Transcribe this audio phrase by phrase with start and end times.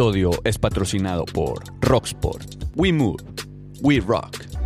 [0.00, 2.64] Episodio es patrocinado por Rocksport.
[2.74, 3.22] We Move.
[3.82, 4.59] We Rock.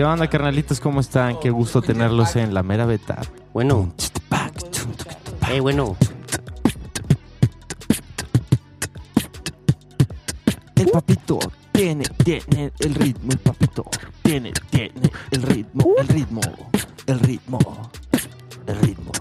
[0.00, 0.80] ¿Qué onda, carnalitos?
[0.80, 1.38] ¿Cómo están?
[1.40, 3.20] Qué gusto tenerlos en la mera beta.
[3.52, 3.92] Bueno.
[5.50, 5.94] Eh, bueno.
[10.76, 11.38] El papito
[11.70, 13.84] tiene, tiene el ritmo, el papito
[14.22, 16.40] tiene, tiene el ritmo, el ritmo,
[17.06, 17.58] el ritmo,
[18.66, 19.12] el ritmo.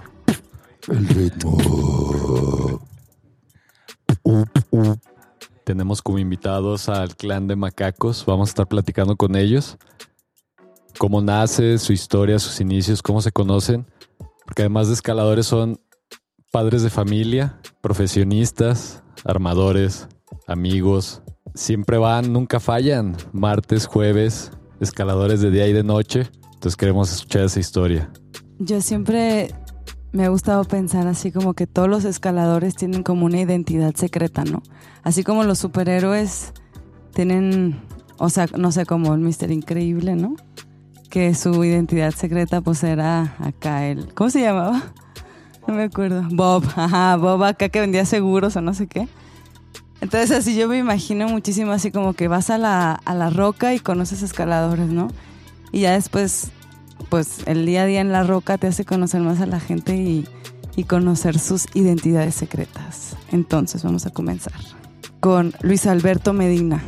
[0.87, 1.57] El ritmo.
[5.65, 8.25] Tenemos como invitados al clan de macacos.
[8.25, 9.77] Vamos a estar platicando con ellos.
[10.99, 13.87] Cómo nace, su historia, sus inicios, cómo se conocen.
[14.45, 15.79] Porque además de escaladores son
[16.51, 20.09] padres de familia, profesionistas, armadores,
[20.45, 21.21] amigos.
[21.55, 23.15] Siempre van, nunca fallan.
[23.31, 26.29] Martes, jueves, escaladores de día y de noche.
[26.53, 28.11] Entonces queremos escuchar esa historia.
[28.59, 29.55] Yo siempre
[30.11, 34.43] me ha gustado pensar así como que todos los escaladores tienen como una identidad secreta,
[34.43, 34.61] ¿no?
[35.03, 36.51] Así como los superhéroes
[37.13, 37.79] tienen,
[38.17, 40.35] o sea, no sé, como el Mister Increíble, ¿no?
[41.09, 44.13] Que su identidad secreta pues era acá el...
[44.13, 44.83] ¿Cómo se llamaba?
[45.67, 46.23] No me acuerdo.
[46.31, 49.07] Bob, ajá, Bob acá que vendía seguros o no sé qué.
[50.01, 53.73] Entonces así yo me imagino muchísimo así como que vas a la, a la roca
[53.73, 55.09] y conoces escaladores, ¿no?
[55.71, 56.51] Y ya después
[57.09, 59.95] pues el día a día en la roca te hace conocer más a la gente
[59.95, 60.27] y,
[60.75, 63.15] y, conocer sus identidades secretas.
[63.31, 64.53] Entonces vamos a comenzar
[65.19, 66.83] con Luis Alberto Medina.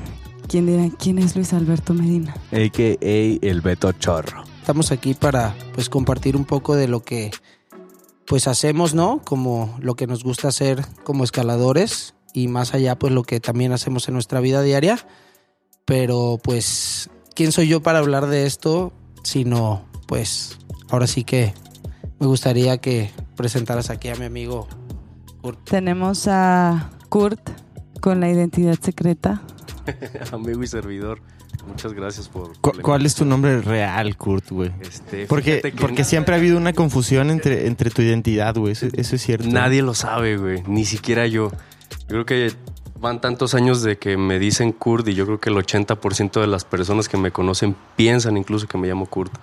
[0.51, 2.34] ¿Quién dirá quién es Luis Alberto Medina?
[2.51, 3.39] A.K.A.
[3.41, 4.44] el Beto Chorro.
[4.59, 7.31] Estamos aquí para pues compartir un poco de lo que
[8.25, 9.22] pues hacemos, ¿no?
[9.23, 13.72] Como lo que nos gusta hacer como escaladores y más allá pues lo que también
[13.72, 15.00] hacemos en nuestra vida diaria.
[15.85, 18.91] Pero pues, ¿quién soy yo para hablar de esto?
[19.23, 21.53] Sino pues ahora sí que
[22.19, 24.68] me gustaría que presentaras aquí a mi amigo
[25.41, 25.63] Kurt.
[25.69, 27.39] Tenemos a Kurt
[28.01, 29.44] con la identidad secreta.
[30.31, 31.22] amigo y servidor.
[31.68, 32.58] Muchas gracias por...
[32.59, 34.72] ¿Cu ¿Cuál es tu nombre real, Kurt, güey?
[34.81, 38.74] Este, porque porque siempre ha habido una confusión entre, entre tu identidad, güey.
[38.74, 39.47] Eso, eso, es cierto.
[39.47, 40.64] Nadie lo sabe, güey.
[40.68, 41.52] Ni siquiera yo.
[42.08, 42.52] Yo creo que
[43.00, 46.48] van tantos años de que me dicen Kurt y yo creo que el 80% de
[46.48, 49.34] las personas que me conocen piensan incluso que me llamo Kurt.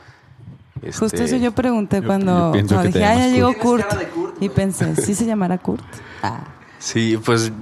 [0.83, 3.87] Este, Justo eso yo pregunté cuando, yo cuando dije, ah, ya llegó Kurt.
[4.15, 4.43] Kurt.
[4.43, 5.85] Y pensé, ¿sí se llamará Kurt?
[6.23, 6.45] Ah.
[6.79, 7.53] Sí, pues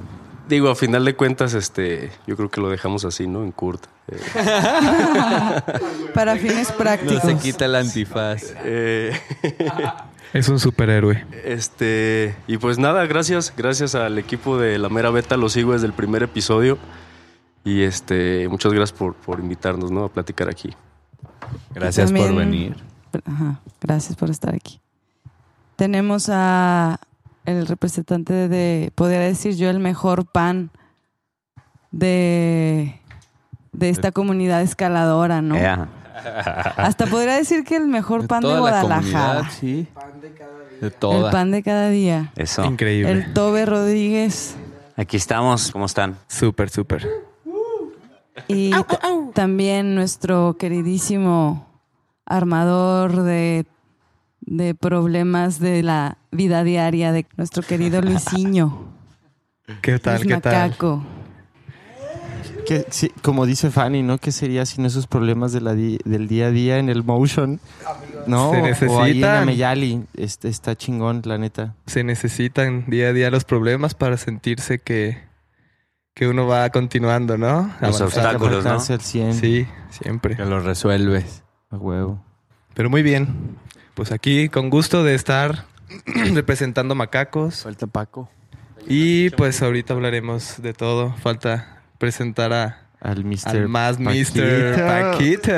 [0.49, 3.43] digo, a final de cuentas, este, yo creo que lo dejamos así, ¿no?
[3.43, 3.87] En Kurt.
[4.09, 4.21] Eh.
[6.15, 7.25] Para fines prácticos.
[7.25, 8.55] No se quita el antifaz.
[8.65, 9.13] Eh,
[10.33, 11.27] es un superhéroe.
[11.45, 15.87] Este, y pues nada, gracias, gracias al equipo de La Mera Beta, lo sigo desde
[15.87, 16.79] el primer episodio.
[17.65, 20.05] Y este, muchas gracias por, por invitarnos, ¿no?
[20.05, 20.73] A platicar aquí.
[21.75, 22.77] Gracias también, por venir.
[23.25, 24.81] Ajá, gracias por estar aquí.
[25.75, 27.01] Tenemos a
[27.47, 30.71] el representante de, podría decir yo, el mejor pan
[31.91, 33.01] de,
[33.73, 35.57] de esta comunidad escaladora, ¿no?
[35.57, 35.89] Yeah.
[36.77, 39.49] Hasta podría decir que el mejor de pan de Guadalajara.
[39.51, 39.87] Sí.
[39.95, 40.79] Pan de cada día.
[40.81, 41.27] De toda.
[41.27, 42.33] El pan de cada día.
[42.37, 42.65] Eso.
[42.65, 43.11] Increíble.
[43.13, 44.57] El Tobe Rodríguez.
[44.97, 45.71] Aquí estamos.
[45.71, 46.17] ¿Cómo están?
[46.27, 47.07] Súper, súper.
[48.49, 48.73] Y
[49.35, 51.67] también nuestro queridísimo
[52.25, 53.67] armador de,
[54.47, 58.89] de problemas de la vida diaria de nuestro querido Luisinho.
[59.83, 60.17] ¿Qué tal?
[60.17, 61.05] Luis ¿Qué Macaco.
[62.67, 64.19] Que, sí, como dice Fanny, ¿no?
[64.19, 67.61] ¿Qué sería sin esos problemas de la di del día a día en el motion?
[68.27, 69.43] No, Se o ahí en necesitan.
[69.43, 70.05] Ameyali.
[70.17, 71.75] Este, está chingón, la neta.
[71.87, 75.19] Se necesitan día a día los problemas para sentirse que,
[76.13, 77.73] que uno va continuando, ¿no?
[77.81, 78.71] Los obstáculos, ¿no?
[78.71, 79.35] Apretarse al 100.
[79.35, 80.37] Sí, siempre.
[80.37, 81.45] Que lo resuelves.
[81.71, 82.21] A huevo.
[82.75, 83.57] Pero muy bien.
[83.97, 85.65] Pues aquí con gusto de estar
[86.35, 87.63] representando macacos.
[87.63, 88.29] Falta Paco.
[88.87, 91.13] Y pues ahorita hablaremos de todo.
[91.15, 93.49] Falta presentar a, al Mr.
[93.49, 94.77] Al más Mr.
[94.87, 95.51] Paquito.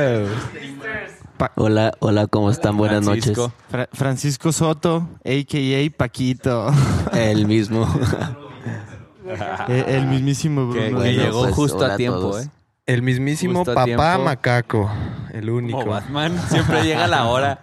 [1.57, 2.77] Hola, hola, ¿cómo están?
[2.77, 3.53] Buenas Francisco.
[3.69, 5.97] Fra- Francisco Soto, a.k.a.
[5.97, 6.71] Paquito.
[6.71, 7.09] noches.
[7.13, 7.87] El mismo.
[9.69, 10.89] El mismísimo Que, Bruno.
[10.89, 12.39] que Bueno, llegó pues, justo a tiempo.
[12.39, 12.49] ¿eh?
[12.89, 14.25] El mismísimo Justo a papá tiempo.
[14.25, 14.91] macaco.
[15.33, 15.79] El único.
[15.81, 17.61] Como Batman, siempre llega a la hora.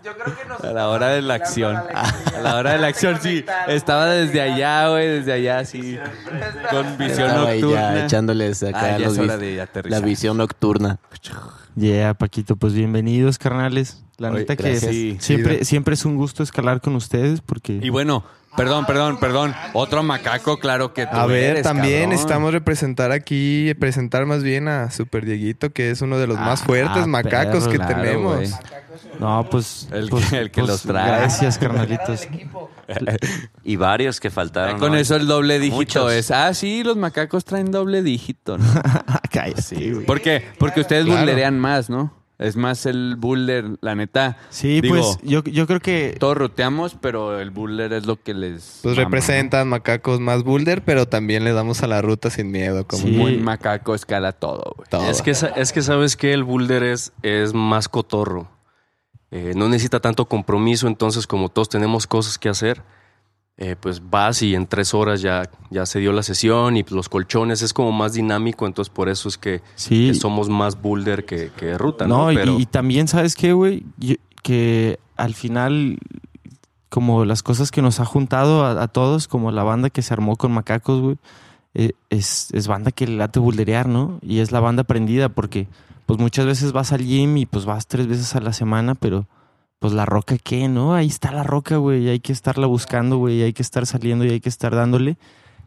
[0.62, 1.76] A la hora de la acción.
[1.76, 3.44] A la hora de la acción, sí.
[3.68, 5.98] Estaba desde allá, güey, desde allá, sí.
[6.70, 7.96] Con visión Estaba ahí nocturna.
[7.96, 10.04] ya echándoles acá Ah, ya los es hora vis- de la aterrizar.
[10.06, 11.00] visión nocturna.
[11.76, 14.04] Yeah, Paquito, pues bienvenidos, carnales.
[14.18, 14.92] La Oye, neta que gracias.
[14.92, 17.80] sí, siempre, siempre es un gusto escalar con ustedes porque...
[17.82, 18.24] Y bueno,
[18.58, 19.54] perdón, perdón, perdón.
[19.74, 22.10] Otro macaco, claro que tú A ver, eres, también cabrón.
[22.12, 26.62] necesitamos representar aquí, presentar más bien a Super Dieguito, que es uno de los más
[26.62, 28.50] Ah, fuertes macacos perro, que claro, tenemos.
[29.20, 29.88] No, pues...
[29.92, 31.08] El pues- que- el que pues, los trae.
[31.22, 32.28] Gracias, carnalitos.
[33.64, 34.76] Y varios que faltaron.
[34.76, 36.12] Ya con eso el doble dígito Muchos.
[36.14, 36.30] es.
[36.32, 38.66] Ah, sí, los macacos traen doble dígito, ¿no?
[39.32, 40.06] Cállate, güey.
[40.06, 40.44] ¿Por qué?
[40.60, 41.22] Porque ustedes Claro.
[41.22, 42.14] bullerean más, ¿no?
[42.38, 44.38] Es más el buller, la neta.
[44.50, 46.18] Sí, Digo, pues yo, yo creo que...
[46.20, 48.80] Todos ruteamos, pero el buller es lo que les.
[48.84, 52.86] Pues mama, representan macacos más boulder, pero también le damos a la ruta sin miedo,
[52.86, 54.90] como buen macaco escala todo, güey.
[54.90, 55.10] todo.
[55.10, 58.50] Es que, es que sabes que el boulder es, es más cotorro.
[59.32, 62.84] Eh, no necesita tanto compromiso, entonces como todos tenemos cosas que hacer,
[63.58, 67.08] eh, pues vas y en tres horas ya, ya se dio la sesión y los
[67.10, 71.24] colchones es como más dinámico, entonces por eso es que, Sí, que somos más boulder
[71.26, 72.32] que, que ruta, No, ¿no?
[72.32, 73.86] y- Pero y, también, ¿sabes qué, güey?
[74.44, 75.98] Que al final,
[76.90, 80.14] como las cosas que nos ha juntado a, a todos, como la banda que se
[80.14, 81.18] armó con Macacos, güey,
[81.74, 84.20] eh, es, es banda que le late bulderear, ¿no?
[84.22, 85.68] Y es la banda prendida porque,
[86.06, 89.28] pues muchas veces vas al gym y pues vas tres veces a la semana, pero
[89.80, 90.96] pues la roca, ¿qué, no?
[90.96, 93.86] Ahí está la roca, güey, y hay que estarla buscando, güey, y hay que estar
[93.86, 95.18] saliendo y hay que estar dándole.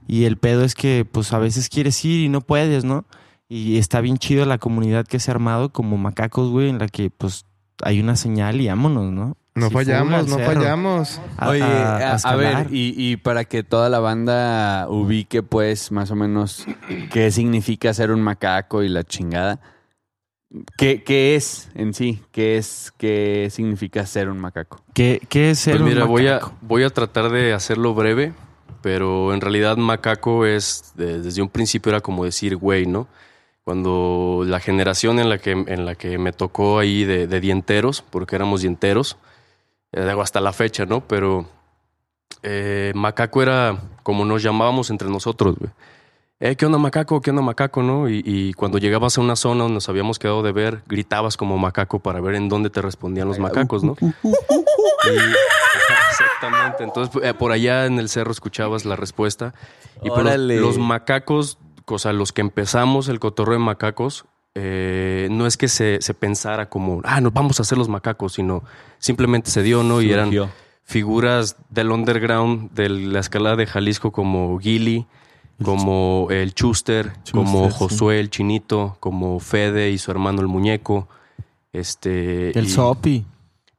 [0.06, 3.04] Y el pedo es que, pues a veces quieres ir y no puedes, ¿no?
[3.48, 6.88] Y está bien chido la comunidad que se ha armado como macacos, güey, en la
[6.88, 7.44] que pues
[7.82, 9.36] hay una señal y vámonos, ¿no?
[9.54, 10.60] no fallamos, al no cerro.
[10.60, 11.20] fallamos.
[11.36, 15.90] A- Oye, a- a a, ver, y, y para que toda la banda ubique, pues,
[15.90, 16.64] más o menos
[17.10, 19.58] qué significa ser un macaco y la chingada.
[20.78, 22.22] ¿Qué, qué es en sí?
[22.32, 24.82] ¿Qué es, qué significa ser un macaco?
[24.94, 26.54] ¿Qué, qué es ser Pues un mira, voy a, macaco?
[26.62, 28.32] voy a tratar de hacerlo breve,
[28.80, 33.08] pero en realidad macaco es, de- desde un principio era como decir güey, ¿no?
[33.62, 38.00] Cuando la generación en la que, en la que me tocó ahí de, de dienteros,
[38.00, 39.18] porque éramos dienteros,
[39.92, 41.00] eh, digo, hasta la fecha, ¿no?
[41.06, 41.46] Pero
[42.42, 45.70] eh, macaco era como nos llamábamos entre nosotros, güey.
[46.40, 47.20] Eh, ¿qué onda macaco?
[47.20, 47.82] ¿Qué onda macaco?
[47.82, 48.08] ¿No?
[48.08, 51.58] Y, y cuando llegabas a una zona donde nos habíamos quedado de ver, gritabas como
[51.58, 53.96] macaco para ver en dónde te respondían los macacos, ¿no?
[54.00, 55.10] Y-
[56.10, 56.84] exactamente.
[56.84, 59.54] Entonces, eh, por allá en el cerro escuchabas la respuesta.
[60.02, 64.24] Y pues, los, macacos, o sea, los que empezamos el cotorro de macacos,
[64.54, 68.34] eh, no es que se, se pensara como, ah, nos vamos a hacer los macacos,
[68.34, 68.62] sino
[68.98, 70.02] simplemente se dio, ¿no?
[70.02, 70.30] Y eran
[70.84, 75.06] figuras del underground de la escalada de Jalisco como Gilly,
[75.62, 77.78] como el Chuster, como Chuster, sí.
[77.78, 81.08] Josué el Chinito, como Fede y su hermano el Muñeco.
[81.72, 83.24] Este, El Sopi.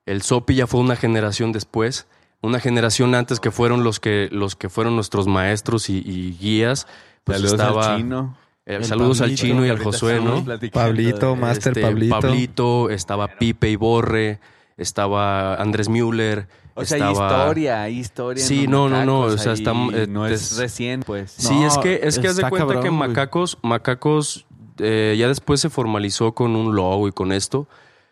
[0.05, 2.07] el Sopi ya fue una generación después,
[2.41, 6.87] una generación antes que fueron los que, los que fueron nuestros maestros y, y guías.
[7.23, 8.37] Pues Saludos estaba, al chino.
[8.65, 9.41] eh, El saludos al Pablito.
[9.41, 10.43] chino y al Josué, ¿no?
[10.71, 12.19] Pablito, Master Este, Pablito.
[12.19, 14.39] Pablito, estaba Pipe y Borre,
[14.79, 16.47] estaba Andrés Müller.
[16.75, 18.42] O sea, hay estaba- historia, hay historia.
[18.42, 21.31] en Sí, no, no, no, o sea, está- eh, no es es- recién, pues.
[21.31, 22.99] Sí, No, es que, es que haz de cuenta cabrón, que güey.
[23.09, 24.45] Macacos, Macacos
[24.80, 27.68] eh, ya después se formalizó con un logo y con esto,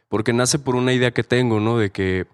[0.10, 1.78] porque nace por una idea que tengo, ¿no?
[1.78, 2.26] De que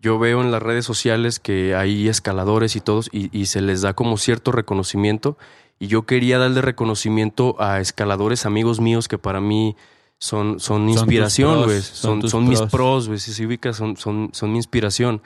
[0.00, 3.82] yo veo en las redes sociales que hay escaladores y todos y, y se les
[3.82, 5.36] da como cierto reconocimiento
[5.78, 9.76] y yo quería darle reconocimiento a escaladores amigos míos que para mí
[10.22, 11.82] son, son inspiración, güey.
[11.82, 13.08] son Son, mis pros.
[13.08, 13.18] güey.
[13.18, 15.20] Si se ubica, son, son, son mi inspiración.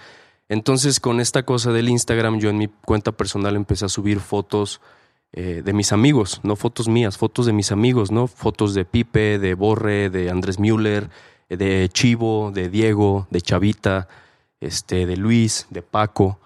[0.49, 4.81] Entonces, con esta cosa del Instagram, yo en mi cuenta personal empecé a subir fotos
[5.33, 8.27] eh, de mis amigos, no fotos mías, fotos de mis amigos, ¿no?
[8.27, 11.11] Fotos de Pipe, de Borre, de Andrés Müller,
[11.51, 14.09] eh, de Chivo, de Diego, de Chavita,
[14.61, 16.39] este, de Luis, de Paco.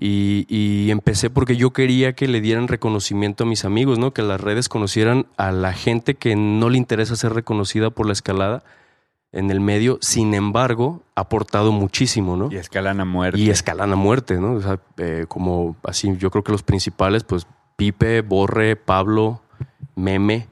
[0.00, 4.12] Y, y empecé porque yo quería que le dieran reconocimiento a mis amigos, ¿no?
[4.12, 8.12] Que las redes conocieran a la gente que no le interesa ser reconocida por la
[8.12, 8.62] escalada
[9.32, 9.98] en el medio.
[10.00, 12.50] Sin embargo, ha aportado muchísimo, ¿no?
[12.50, 13.40] Y escalan a muerte.
[13.40, 14.54] Y escalan a muerte, ¿no?
[14.54, 19.42] O sea, eh, como así, yo creo que los principales, pues Pipe, Borre, Pablo,
[19.94, 20.48] Meme,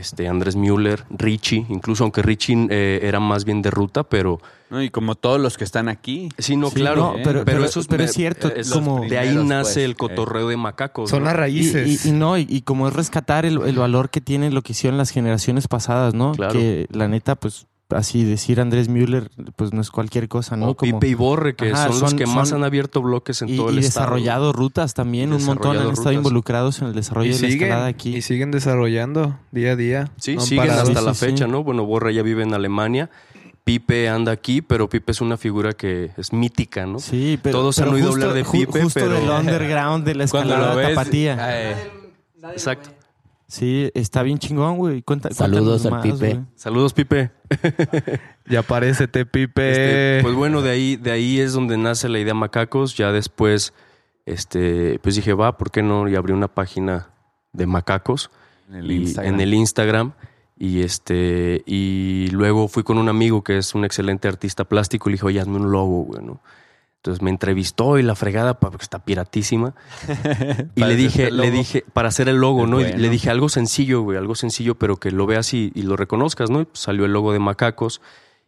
[0.00, 4.40] este, Andrés Müller, Richie, incluso aunque Richie eh, era más bien de ruta, pero...
[4.70, 6.28] No, y como todos los que están aquí.
[6.38, 7.14] Sí, no, Sí, claro.
[7.16, 10.48] no, pero- pero- eso pero es cierto, es- como- de ahí nace pues, el cotorreo
[10.48, 11.10] de macacos.
[11.10, 11.24] Son ¿no?
[11.26, 12.04] las Y, raíces.
[12.06, 14.72] y- y no, y, y como es rescatar el, el valor que tiene lo que
[14.72, 16.32] hicieron las generaciones pasadas, ¿no?
[16.32, 16.52] Claro.
[16.52, 20.70] Que la neta, pues, así decir Andrés Müller, pues no es cualquier cosa, ¿no?
[20.70, 23.42] O Como- Pipe y Borre, que Ajá, son, los son- que más han abierto bloques
[23.42, 24.06] en y, todo el y estado.
[24.06, 26.12] desarrollado rutas también, un montón han estado rutas.
[26.14, 28.16] involucrados en el desarrollo Y de la siguen, escalada aquí.
[28.16, 30.10] y siguen desarrollando día a día.
[30.16, 30.82] Sí, No siguen parado.
[30.82, 31.50] hasta Sí, la sí, fecha, sí.
[31.50, 31.62] ¿no?
[31.64, 33.10] Bueno, Borre ya vive en Alemania.
[33.62, 36.98] Pipe anda aquí, pero Pipe es una figura que es mítica, ¿no?
[36.98, 40.04] Sí, pero Todos pero han oído justo- hablar de ju- Pipe, justo pero- del underground
[40.04, 40.88] de la escalada ves.
[40.88, 41.36] tapatía.
[41.70, 41.76] eh,
[42.52, 42.90] Exacto.
[43.50, 45.02] Sí, está bien chingón, güey.
[45.02, 46.34] Cuenta- Saludos cuéntanos al más, Pipe.
[46.34, 46.46] güey.
[46.54, 47.30] Saludos, Pipe.
[48.46, 49.70] Ya aparece te Pipe.
[49.70, 52.96] Este, pues bueno, de ahí, de ahí es donde nace la idea Macacos.
[52.96, 53.72] Ya después,
[54.24, 56.08] este, pues dije, va, ¿por qué no?
[56.08, 57.10] Y abrí una página
[57.52, 58.30] de Macacos
[58.68, 59.34] en el y- Instagram.
[59.34, 60.12] en el Instagram.
[60.56, 65.12] Y este, y luego fui con un amigo que es un excelente artista plástico y
[65.12, 66.40] le dije, oye, hazme un logo, güey, ¿no?
[67.00, 69.74] Entonces me entrevistó y la fregada, porque está piratísima.
[70.74, 72.80] y le dije, le dije, para hacer el logo, ¿no?
[72.80, 75.96] Y le dije algo sencillo, güey, algo sencillo, pero que lo veas y, y lo
[75.96, 76.60] reconozcas, ¿no?
[76.60, 78.02] Y pues salió el logo de Macacos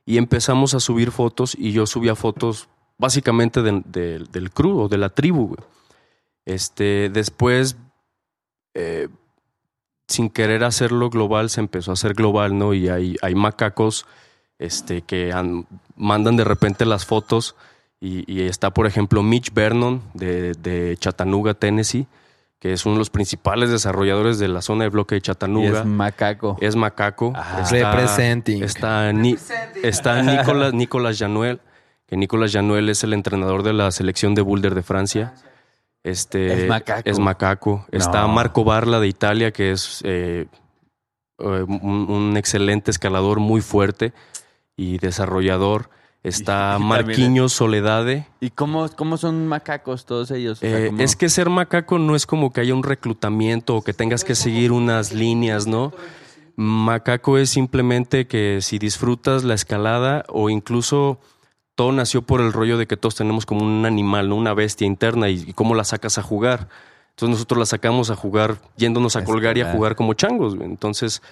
[0.04, 2.68] y empezamos a subir fotos y yo subía fotos
[2.98, 5.60] básicamente de- de- del crew o de la tribu, güey.
[6.44, 7.76] Este, después,
[8.74, 9.08] eh,
[10.08, 12.74] sin querer hacerlo global, se empezó a hacer global, ¿no?
[12.74, 14.04] Y hay, hay macacos
[14.58, 15.66] este, que han-
[15.96, 17.54] mandan de repente las fotos
[18.04, 22.06] y, y está, por ejemplo, Mitch Vernon de, de Chattanooga, Tennessee,
[22.58, 25.80] que es uno de los principales desarrolladores de la zona de bloque de Y Chattanooga.
[25.80, 26.56] es macaco.
[26.60, 27.32] Es macaco.
[27.34, 27.62] Ajá.
[27.62, 28.62] Está- Representing.
[28.64, 29.36] Está, Ni-
[29.84, 31.60] está Nicolás, Nicolás Januel,
[32.08, 35.34] que Nicolás Januel es el entrenador de la selección de boulder de Francia.
[36.04, 37.02] Este, Es macaco.
[37.08, 37.86] es macaco.
[37.92, 38.26] Está.
[38.26, 40.46] Marco Barla de Italia, que es eh,
[41.38, 44.12] eh, un, un excelente escalador muy fuerte
[44.76, 45.90] y desarrollador.
[46.22, 48.26] Está también Marquinhos Soledade.
[48.40, 50.58] ¿Y cómo, cómo son macacos todos ellos?
[50.58, 53.76] O sea, Eh, ¿cómo- Es que ser macaco no es como que haya un reclutamiento
[53.76, 55.92] o que tengas que seguir unas líneas, ¿no?
[56.56, 61.18] Macaco es simplemente que si disfrutas la escalada o incluso
[61.74, 64.36] todo nació por el rollo de que todos tenemos como un animal, ¿no?
[64.36, 66.68] Una bestia interna y, y cómo la sacas a jugar.
[67.10, 70.54] Entonces nosotros la sacamos a jugar yéndonos a colgar y a jugar como changos.
[70.60, 71.22] Entonces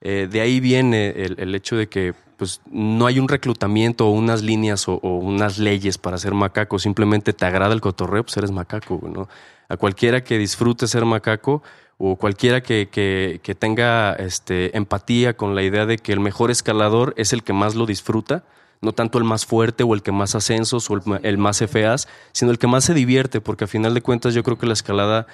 [0.00, 4.10] eh, de ahí viene el, el hecho de que pues no hay un reclutamiento o
[4.12, 6.78] unas líneas o, o unas leyes para ser macaco.
[6.78, 9.28] Simplemente te agrada el cotorreo, pues eres macaco, ¿no?
[9.68, 11.62] A cualquiera que disfrute ser macaco
[11.98, 16.52] o cualquiera que, que- que tenga este, empatía con la idea de que el mejor
[16.52, 18.44] escalador es el que más lo disfruta,
[18.80, 22.06] no tanto el más fuerte o el que más ascensos o el, el más FAs,
[22.32, 24.74] sino el que más se divierte, porque a final de cuentas yo creo que la
[24.74, 25.26] escalada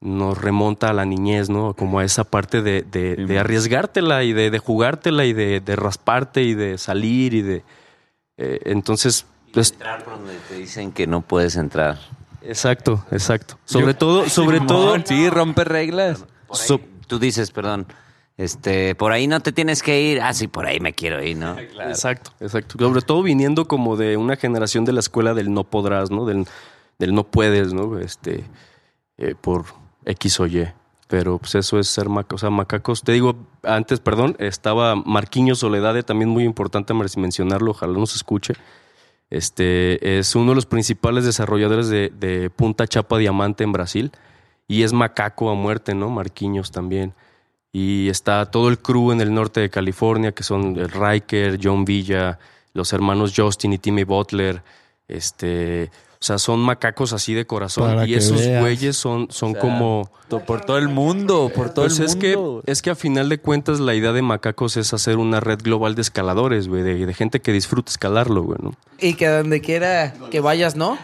[0.00, 1.74] nos remonta a la niñez, ¿no?
[1.74, 5.60] Como a esa parte de, de- Sí, de arriesgártela y de, de jugártela y de,
[5.60, 7.62] de rasparte y de salir y de...
[8.38, 11.98] eh, entonces, pues, Entrar por donde te dicen que no puedes entrar.
[12.42, 13.58] exacto, exacto.
[13.66, 14.96] Sobre todo, sobre todo...
[15.04, 16.22] Sí, rompe reglas.
[16.48, 17.86] Ahí, So- tú dices, perdón,
[18.38, 20.22] este, por ahí no te tienes que ir.
[20.22, 21.58] Ah, sí, por ahí me quiero ir, ¿no?
[21.58, 22.76] Exacto, exacto.
[22.78, 26.24] Sobre todo viniendo como de una generación de la escuela del no podrás, ¿no?
[26.24, 26.46] Del,
[26.98, 27.98] del no puedes, ¿no?
[27.98, 28.44] Este,
[29.18, 29.66] eh, por
[30.04, 30.68] X o Y.
[31.08, 32.34] Pero pues eso es ser macacos.
[32.34, 33.02] O sea, macacos.
[33.02, 38.54] Te digo, antes, perdón, estaba Marquinhos Soledade, también muy importante mencionarlo, ojalá nos escuche.
[39.28, 44.12] Este es uno de los principales desarrolladores de, Punta Chapa Diamante en Brasil.
[44.68, 46.10] Y es macaco a muerte, ¿no?
[46.10, 47.14] Marquinhos también.
[47.72, 52.38] Y está todo el crew en el norte de California, que son Riker, John Villa,
[52.72, 54.62] los hermanos Justin y Timmy Butler.
[55.08, 55.90] Este,
[56.22, 57.88] o sea, son macacos así de corazón.
[57.88, 58.60] Para y que esos veas.
[58.60, 60.10] güeyes son, son O sea, como.
[60.46, 62.62] Por todo el mundo, por todo Pues el es que, mundo.
[62.66, 65.94] es que a final de cuentas la idea de macacos es hacer una red global
[65.94, 68.74] de escaladores, güey, de, de gente que disfruta escalarlo, güey, ¿no?
[68.98, 70.98] Y que donde quiera que vayas, ¿no?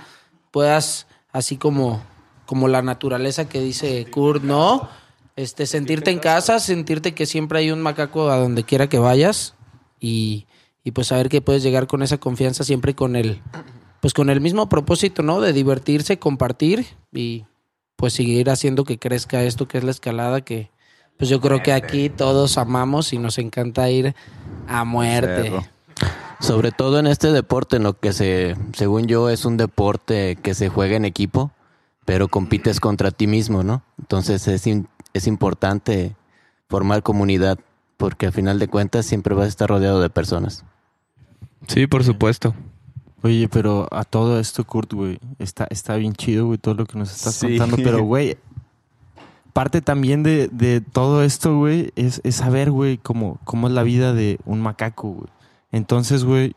[0.50, 2.02] Puedas, así como,
[2.44, 4.86] como la naturaleza que dice Kurt, ¿no?
[5.34, 9.54] Este, sentirte en casa, sentirte que siempre hay un macaco a donde quiera que vayas
[9.98, 10.46] y,
[10.84, 13.40] y pues saber que puedes llegar con esa confianza siempre con el,
[14.00, 15.40] pues con el mismo propósito, ¿no?
[15.40, 17.44] De divertirse, compartir y
[17.96, 20.70] pues seguir haciendo que crezca esto que es la escalada que
[21.18, 24.14] pues yo creo que aquí todos amamos y nos encanta ir
[24.68, 25.44] a muerte.
[25.44, 25.64] Cerro.
[26.40, 30.52] Sobre todo en este deporte, en lo que se, según yo, es un deporte que
[30.52, 31.50] se juega en equipo,
[32.04, 33.82] pero compites contra ti mismo, ¿no?
[33.98, 36.14] Entonces es, in- es importante
[36.68, 37.58] formar comunidad,
[37.96, 40.64] porque al final de cuentas siempre vas a estar rodeado de personas.
[41.68, 42.54] Sí, por supuesto.
[43.26, 46.96] Oye, pero a todo esto, Kurt, güey, está, está bien chido, güey, todo lo que
[46.98, 47.48] nos estás Sí.
[47.58, 47.76] contando.
[47.76, 48.36] Pero, güey,
[49.52, 53.82] parte también de, de todo esto, güey, es, es saber, güey, cómo, cómo es la
[53.82, 55.28] vida de un macaco, güey.
[55.72, 56.54] Entonces, güey,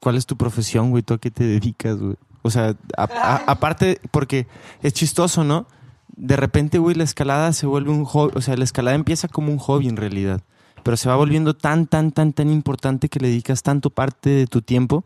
[0.00, 1.02] ¿cuál es tu profesión, güey?
[1.02, 2.16] ¿Tú a qué te dedicas, güey?
[2.42, 4.46] O sea, a- a- aparte, porque
[4.82, 5.66] es chistoso, ¿no?
[6.16, 9.52] De repente, güey, la escalada se vuelve un hobby, o sea, la escalada empieza como
[9.52, 10.40] un hobby en realidad,
[10.82, 14.46] pero se va volviendo tan, tan, tan, tan importante que le dedicas tanto parte de
[14.46, 15.04] tu tiempo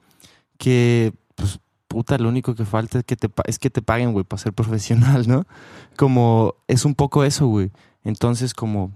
[0.56, 4.12] que, pues, puta, lo único que falta es que te, pa- es que te paguen,
[4.12, 5.46] güey, para ser profesional, ¿no?
[5.96, 7.70] Como, es un poco eso, güey.
[8.04, 8.92] Entonces, como,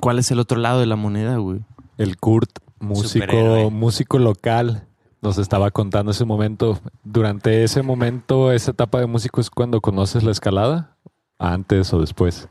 [0.00, 1.60] ¿cuál es el otro lado de la moneda, güey?
[1.98, 4.86] El Kurt, músico, músico local,
[5.22, 6.78] nos estaba contando ese momento.
[7.04, 10.96] Durante ese momento, esa etapa de músico es cuando conoces la escalada,
[11.38, 12.48] antes o después.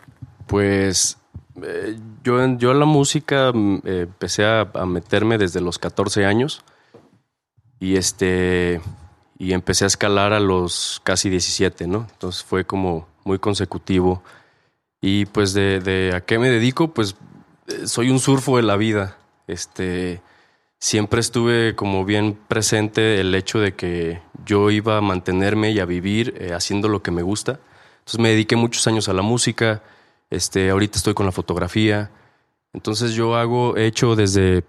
[0.47, 1.17] Pues
[1.63, 5.79] eh, yo, en- yo en la música mm, eh, empecé a, a meterme desde los
[5.79, 6.63] 14 años
[7.79, 8.81] y este
[9.37, 12.07] y empecé a escalar a los casi 17, ¿no?
[12.11, 14.23] Entonces fue como muy consecutivo.
[15.01, 17.15] Y pues de, de a qué me dedico, pues
[17.85, 19.17] soy un surfo de la vida.
[19.47, 20.21] Este
[20.79, 25.85] siempre estuve como bien presente el hecho de que yo iba a mantenerme y a
[25.85, 27.59] vivir eh, haciendo lo que me gusta.
[27.99, 29.81] Entonces me dediqué muchos años a la música.
[30.29, 32.11] Este, ahorita estoy con la fotografía.
[32.73, 34.63] Entonces yo hago, he hecho desde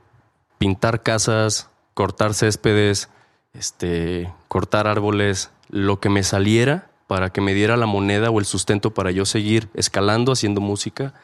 [0.58, 3.08] pintar casas, cortar céspedes,
[3.54, 8.44] este, cortar árboles, lo que me saliera para que me diera la moneda o el
[8.44, 11.14] sustento para yo seguir escalando, haciendo música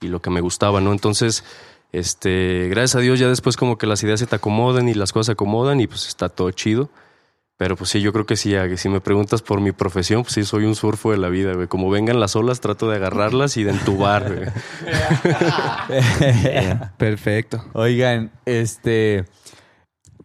[0.00, 0.90] y lo que me gustaba, ¿no?
[0.90, 1.44] Entonces,
[1.92, 5.12] este, gracias a Dios ya después como que las ideas se te acomodan y las
[5.12, 6.90] cosas se acomodan y pues está todo chido.
[7.56, 10.44] Pero pues sí, yo creo que sí, si me preguntas por mi profesión, pues sí,
[10.44, 11.68] soy un surfo de la vida, güey.
[11.68, 14.48] Como vengan las olas, trato de agarrarlas y de entubar, güey.
[16.98, 17.64] Perfecto.
[17.74, 19.24] Oigan, este.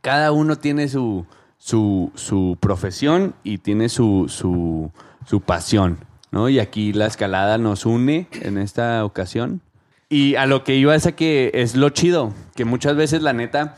[0.02, 1.26] Cada uno tiene su,
[1.58, 4.92] su, su profesión y tiene su, su,
[5.26, 5.98] su pasión,
[6.32, 6.50] ¿no?
[6.50, 9.62] Y aquí la escalada nos une en esta ocasión.
[10.10, 13.34] Y a lo que iba es a que es lo chido, que muchas veces la
[13.34, 13.76] neta,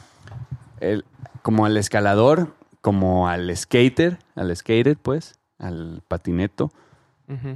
[0.79, 1.05] el-
[1.41, 6.71] como al escalador, como al skater, al skater, pues, al patineto,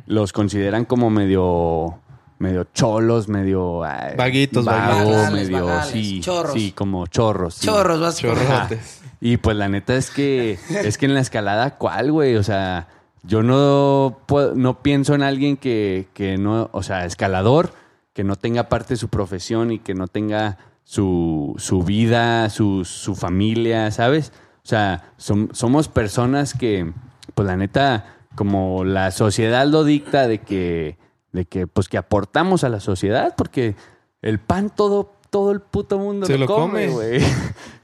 [0.05, 2.00] los consideran como medio
[2.39, 6.53] medio cholos, medio ay, Vaguitos, vago, medio Vagales, sí, chorros.
[6.53, 7.56] sí, como chorros.
[7.56, 7.65] sí.
[7.67, 9.01] Chorros, vas Chorrotes.
[9.20, 12.36] Y pues la neta es que es que en la escalada ¿cuál, güey?
[12.36, 12.88] O sea,
[13.24, 17.72] yo no puedo- no pienso en alguien que, que no, o sea, escalador
[18.14, 22.85] que no tenga parte de su profesión y que no tenga su, su vida, su,
[22.85, 24.31] su familia, ¿sabes?
[24.64, 26.92] O sea, som- somos personas que,
[27.35, 30.98] pues la neta, como la sociedad lo dicta de que,
[31.37, 33.75] de que, pues que aportamos a la sociedad, porque
[34.23, 37.21] el pan todo, todo el puto mundo Se lo, lo come, güey.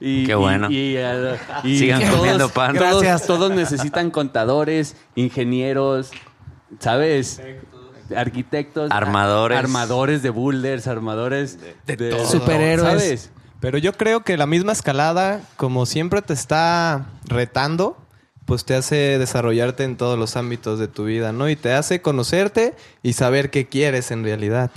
[0.00, 0.68] Qué bueno.
[0.70, 0.96] Y,
[1.62, 2.76] y Sigan todos- comiendo pan.
[2.76, 3.26] Todos, Gracias.
[3.28, 6.10] todos necesitan contadores, ingenieros,
[6.80, 7.40] ¿sabes?
[8.14, 9.56] Arquitectos, Armadores.
[9.56, 12.26] armadores de boulders, armadores de, todo.
[12.26, 12.92] Superhéroes.
[13.02, 13.30] ¿sabes?
[13.60, 17.96] Pero yo creo que la misma escalada, como siempre te está retando,
[18.46, 21.48] pues te hace desarrollarte en todos los ámbitos de tu vida, ¿no?
[21.48, 24.70] Y te hace conocerte y saber qué quieres en realidad.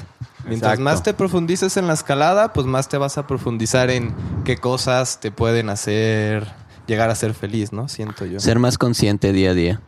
[0.45, 0.83] Mientras Exacto.
[0.83, 5.19] más te profundices en la escalada, pues más te vas a profundizar en qué cosas
[5.19, 6.47] te pueden hacer
[6.87, 7.89] llegar a ser feliz, ¿no?
[7.89, 8.39] Siento yo.
[8.39, 9.81] Ser más consciente día a día.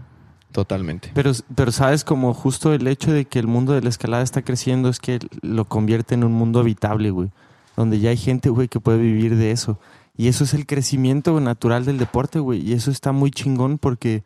[0.52, 1.12] Totalmente.
[1.14, 4.42] Pero, pero sabes, como justo el hecho de que el mundo de la escalada está
[4.42, 7.32] creciendo es que lo convierte en un mundo habitable, güey.
[7.78, 9.80] Donde ya hay gente, güey, que puede vivir de eso.
[10.20, 12.60] Y eso es el crecimiento natural del deporte, güey.
[12.60, 14.26] Y eso está muy chingón porque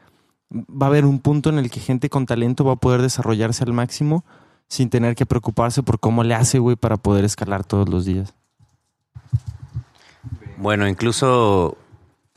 [0.52, 3.64] va a haber un punto en el que gente con talento va a poder desarrollarse
[3.64, 4.26] al máximo
[4.68, 8.34] sin tener que preocuparse por cómo le hace, güey, para poder escalar todos los días.
[10.58, 11.78] Bueno, incluso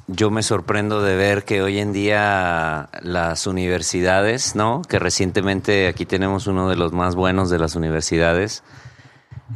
[0.06, 4.82] yo me sorprendo de ver que hoy en día las universidades, ¿no?
[4.82, 8.62] Que recientemente aquí tenemos uno de los más buenos de las universidades.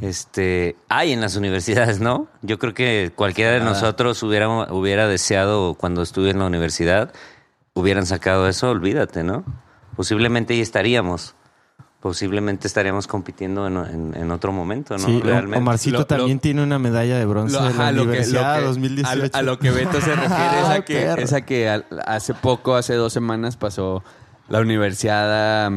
[0.00, 2.28] Este, hay en las universidades, ¿no?
[2.42, 7.12] Yo creo que cualquiera de nosotros hubiera, hubiera deseado cuando estuve en la universidad,
[7.74, 9.44] hubieran sacado eso, olvídate, ¿no?
[9.96, 11.34] Posiblemente ahí estaríamos.
[12.00, 15.04] Posiblemente estaríamos compitiendo en, en- en otro momento, ¿no?
[15.04, 15.58] sí, Realmente.
[15.58, 18.02] Omarcito Lo- lo- también tiene una medalla de bronce Lo- de la lo que- lo
[18.04, 19.36] Universidad que- 2018.
[19.36, 21.22] A, a lo que Beto se refiere es Ay, a que, perro.
[21.22, 24.02] es a que al- hace poco, hace dos semanas, pasó
[24.48, 25.70] la Universidad,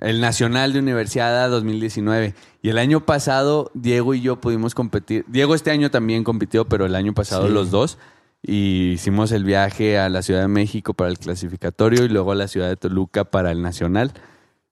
[0.00, 2.34] el Nacional de Universidad 2019.
[2.62, 5.24] Y el año pasado, Diego y yo pudimos competir.
[5.28, 7.52] Diego este año también compitió, pero el año pasado Sí.
[7.54, 7.98] los dos.
[8.42, 12.34] Y hicimos el viaje a la Ciudad de México para el clasificatorio y luego a
[12.34, 14.12] la Ciudad de Toluca para el Nacional.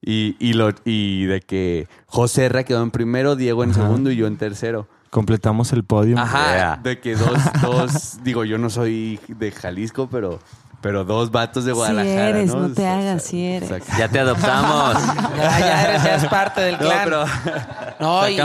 [0.01, 3.83] Y, y, lo, y de que José Herra quedó en primero, Diego en Ajá.
[3.83, 4.89] segundo y yo en tercero.
[5.11, 6.19] Completamos el podio.
[6.19, 6.81] Ajá, Yeah.
[6.83, 10.39] de que dos, dos, digo, yo no soy de Jalisco, pero
[10.81, 12.61] pero dos vatos de Si Guadalajara, eres, ¿no?
[12.61, 13.71] no te O sea, hagas, si eres.
[13.99, 14.95] Ya te adoptamos.
[15.37, 17.01] Ya, ya eres, ya es parte del No, clan.
[17.05, 17.25] pero
[18.01, 18.37] No, y-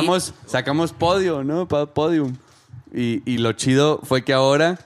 [0.48, 1.68] sacamos, podio, ¿no?
[1.68, 2.36] Podium.
[2.94, 4.78] Y, y lo chido fue que ahora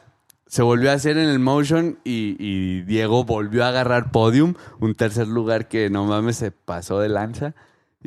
[0.47, 4.95] se volvió a hacer en el motion y, y Diego volvió a agarrar podium, un
[4.95, 7.53] tercer lugar que no mames se pasó de lanza.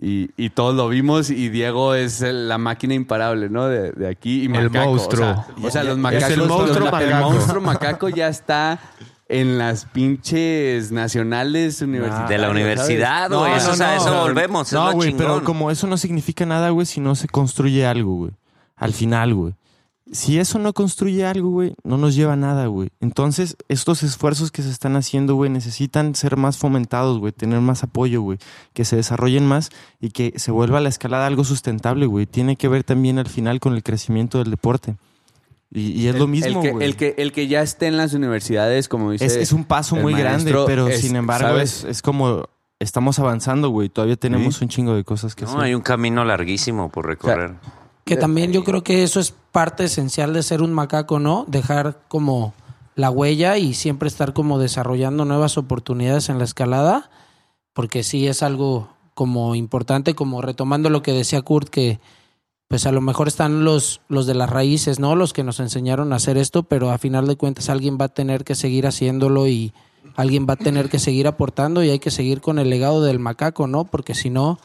[0.00, 3.66] Y, y todos lo vimos y Diego es el- la máquina imparable, ¿no?
[3.66, 4.42] De, de aquí.
[4.42, 5.31] Y El monstruo.
[5.33, 6.31] O sea, o sea, los Es macacos.
[6.31, 7.31] el los monstruo el macaco.
[7.31, 8.79] monstruo macaco ya está
[9.30, 12.28] en las pinches nacionales universitarias.
[12.28, 12.60] De la ¿sabes?
[12.62, 13.52] universidad, güey.
[13.54, 14.72] eso, o sea, eso volvemos.
[14.72, 18.32] No, güey, pero como eso no significa nada, güey, si no se construye algo, güey.
[18.74, 19.54] Al final, güey.
[20.10, 22.90] Si eso no construye algo, güey, no nos lleva a nada, güey.
[22.98, 27.84] Entonces, estos esfuerzos que se están haciendo, güey, necesitan ser más fomentados, güey, tener más
[27.84, 28.38] apoyo, güey,
[28.72, 32.26] que se desarrollen más y que se vuelva la escalada algo sustentable, güey.
[32.26, 34.96] Tiene que ver también al final con el crecimiento del deporte.
[35.72, 38.12] Y, y es lo mismo, el que, el que el que ya esté en las
[38.12, 39.24] universidades, como dice.
[39.26, 42.44] Es, es un paso el muy grande, pero es- sin embargo es, es como
[42.80, 43.88] estamos avanzando, güey.
[43.88, 44.64] Todavía tenemos Sí.
[44.64, 45.62] un chingo de cosas que No, hacer.
[45.62, 47.54] hay un camino larguísimo por recorrer.
[48.04, 51.44] Que también yo creo que eso es parte esencial de ser un macaco, ¿no?
[51.46, 52.52] Dejar como
[52.96, 57.11] la huella y siempre estar como desarrollando nuevas oportunidades en la escalada,
[57.72, 62.00] porque sí es algo como importante, como retomando lo que decía Kurt, que
[62.70, 65.16] pues a lo mejor están los, los de las raíces, ¿no?
[65.16, 68.09] Los que nos enseñaron a hacer esto, pero a final de cuentas alguien va a
[68.11, 69.72] tener que seguir haciéndolo y
[70.14, 73.18] alguien va a tener que seguir aportando y hay que seguir con el legado del
[73.18, 73.87] macaco, ¿no?
[73.87, 74.61] Porque si no,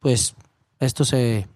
[0.00, 0.34] pues
[0.80, 1.46] esto se,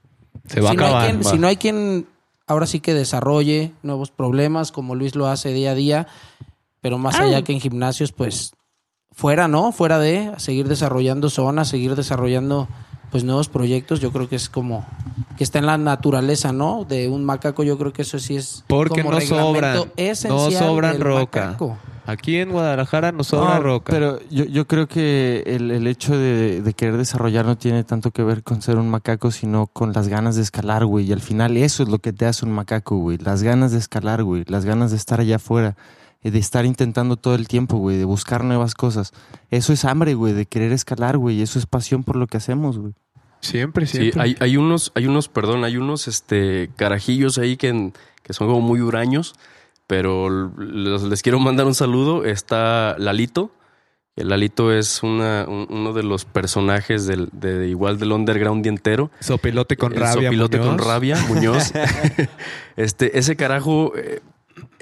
[0.46, 1.10] Se va si a no, hay acabar.
[1.10, 2.06] quien, si no hay quien
[2.46, 6.08] ahora sí que desarrolle nuevos problemas, como Luis lo hace día a día,
[6.82, 8.52] pero más allá que en gimnasios, pues
[9.12, 9.72] fuera, ¿no?
[9.72, 12.68] Fuera de seguir desarrollando zonas, seguir desarrollando
[13.10, 14.84] pues nuevos proyectos, yo creo que es como
[15.36, 16.84] que está en la naturaleza, ¿no?
[16.84, 19.76] De un macaco, yo creo que eso sí es Porque como no sobran.
[19.76, 21.46] No esencial sobran roca.
[21.46, 21.78] macaco.
[22.08, 23.92] Aquí en Guadalajara nos sobra No, roca.
[23.92, 28.12] Pero yo, yo creo que el, el hecho de, de querer desarrollar no tiene tanto
[28.12, 31.06] que ver con ser un macaco, sino con las ganas de escalar, güey.
[31.06, 33.18] Y al final eso es lo que te hace un macaco, güey.
[33.18, 34.44] Las ganas de escalar, güey.
[34.46, 35.74] Las ganas de estar allá afuera.
[36.22, 37.96] Eh, De estar intentando todo el tiempo, güey.
[37.98, 39.12] De buscar nuevas cosas.
[39.50, 40.32] Eso es hambre, güey.
[40.32, 41.36] De querer escalar, güey.
[41.38, 42.94] Y eso es pasión por lo que hacemos, güey.
[43.40, 44.22] siempre, Sí, siempre.
[44.22, 48.60] hay, hay unos, hay unos, perdón, hay unos este carajillos ahí que, que son como
[48.60, 49.34] muy huraños,
[49.86, 52.24] pero los- les quiero mandar un saludo.
[52.24, 53.52] Está Lalito.
[54.16, 59.10] El Lalito es una, un- uno de los personajes del, de, igual del underground entero.
[59.20, 60.22] Sopilote con El rabia.
[60.30, 60.76] sopilote Muñoz.
[60.76, 61.72] con rabia, Muñoz.
[62.76, 64.20] este, ese carajo eh,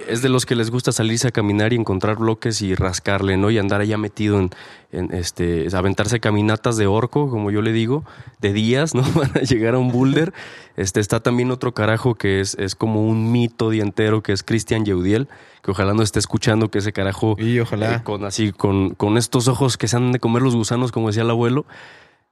[0.09, 3.51] es de los que les gusta salirse a caminar y encontrar bloques y rascarle, ¿no?
[3.51, 4.51] Y andar allá metido en,
[4.93, 8.05] en, este, aventarse caminatas de orco, como yo le digo,
[8.41, 9.03] de días, ¿no?
[9.15, 10.33] Para llegar a un boulder.
[10.77, 14.85] Este, está también otro carajo que es, es como un mito dientero, que es Cristian
[14.85, 15.29] Yeudiel,
[15.63, 17.97] que ojalá no esté escuchando que ese carajo Y ojalá.
[17.97, 21.09] eh, con así, con, con estos ojos que se han de comer los gusanos, como
[21.09, 21.63] decía el abuelo.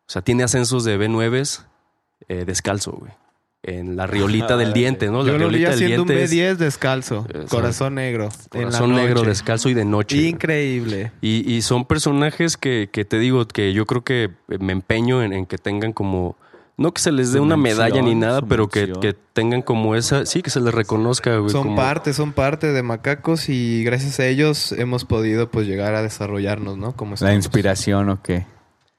[0.07, 1.65] O sea, tiene ascensos de B9
[2.29, 3.13] eh, descalzo, güey.
[3.65, 5.23] En la riolita del diente, ¿no?
[5.23, 7.27] La Yo lo vi riolita del haciendo un diente es B10 descalzo.
[7.49, 8.29] Corazón negro.
[8.51, 10.17] corazón negro, descalzo y de noche.
[10.17, 10.29] güey.
[10.31, 11.13] Increíble.
[11.21, 15.33] Y, y son personajes que, que te digo que yo creo que me empeño en,
[15.33, 16.37] en que tengan como.
[16.77, 20.27] No que se les dé una medalla ni nada, pero que, que tengan como esa.
[20.27, 21.53] Sí, que se les reconozca, güey.
[21.53, 25.95] Son como- parte, son parte de Macacos y gracias a ellos hemos podido pues llegar
[25.95, 26.97] a desarrollarnos, ¿no?
[26.97, 28.47] Como La inspiración o qué.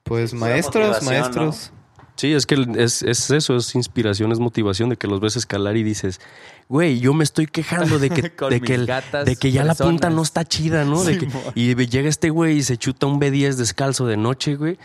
[0.04, 1.72] Pues maestros, maestros.
[2.16, 5.76] Sí, es que es, es eso, es inspiración, es motivación de que los ves escalar
[5.76, 6.20] y dices,
[6.68, 9.74] güey, yo me estoy quejando de que, de que, el- gatas de que ya la
[9.74, 11.02] punta no está chida, ¿no?
[11.02, 14.78] De que- y llega este güey y se chuta un B10 descalzo de noche, güey.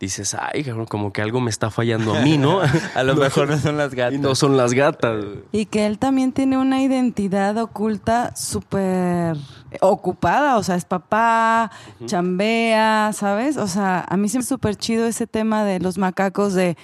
[0.00, 2.60] Dices, ay, cabrón, como que algo me está fallando a mí, ¿no?
[2.94, 4.20] A lo mejor no son las y gatas.
[4.20, 5.24] no son las gatas.
[5.52, 9.36] Y que él también tiene una identidad oculta súper
[9.80, 11.70] ocupada, o sea, es papá,
[12.06, 13.56] chambea, ¿sabes?
[13.56, 16.76] O sea, a mí me es súper chido ese tema de los macacos de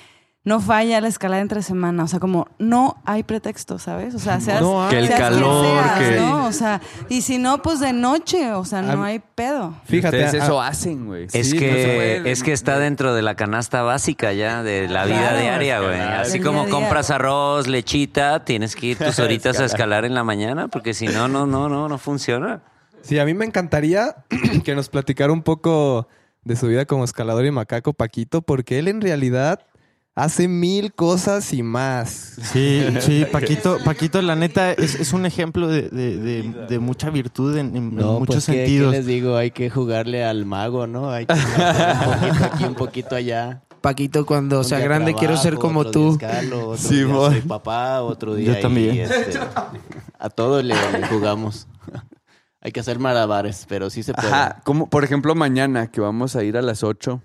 [0.43, 4.15] no falla la escalada entre semana, o sea, como no hay pretexto, ¿sabes?
[4.15, 4.89] O sea, seas, No hay.
[4.91, 6.47] Que el seas calor, seas, que- ¿no?
[6.47, 9.75] O sea, y si no, pues de noche, o sea, no hay pedo.
[9.85, 11.27] Fíjate, Ustedes eso hacen, güey.
[11.31, 11.73] Es Sí, no se que
[12.23, 12.31] puede.
[12.33, 15.39] es que está dentro de la canasta básica ya de la vida Claro.
[15.41, 16.01] diaria, güey.
[16.01, 16.75] Así como día a día.
[16.75, 21.07] compras arroz, lechita, tienes que ir tus horitas a escalar en la mañana porque si
[21.07, 22.63] no, no, no, no, no funciona.
[23.03, 24.17] Sí, a mí me encantaría
[24.65, 26.09] que nos platicara un poco
[26.45, 29.61] de su vida como escalador y macaco Paquito, porque él en realidad
[30.23, 32.35] hace mil cosas y más.
[32.43, 37.11] Sí, sí, Paquito, Paquito, la neta, es, es un ejemplo de, de- de- de mucha
[37.11, 38.93] virtud en, en- No, muchos pues ¿qué- ¿qué, sentidos.
[38.93, 41.11] les digo, hay que jugarle al mago, ¿no?
[41.11, 43.63] Hay que un poquito aquí, un poquito allá.
[43.81, 46.19] Paquito, cuando Un sea grande, quiero ser como otro tú.
[46.19, 48.99] día escalo, otro Sí, día soy papá, otro día Yo ahí, también.
[48.99, 49.41] este,
[50.19, 51.67] a todos le, le jugamos.
[52.61, 54.29] Hay que hacer malabares, pero sí se puede.
[54.29, 57.23] Ajá, como por ejemplo mañana que vamos a ir a las 8.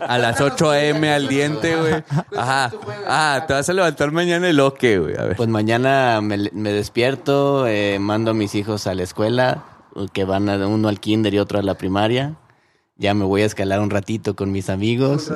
[0.00, 1.12] A las 8 a.m.
[1.12, 1.94] al diente, güey.
[2.36, 2.70] Ajá.
[3.06, 5.16] Ah, te vas a levantar mañana el oque, güey.
[5.16, 5.36] A ver.
[5.36, 9.64] Pues mañana me, me despierto, eh, mando a mis hijos a la escuela,
[10.12, 12.34] que van a, uno al kinder y otro a la primaria.
[12.96, 15.32] Ya me voy a escalar un ratito con mis amigos.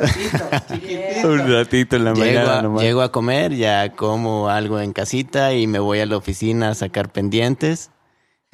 [1.24, 2.82] Un ratito en la llego, mañana a, nomás.
[2.82, 6.74] llego a comer, ya como algo en casita y me voy a la oficina a
[6.74, 7.90] sacar pendientes.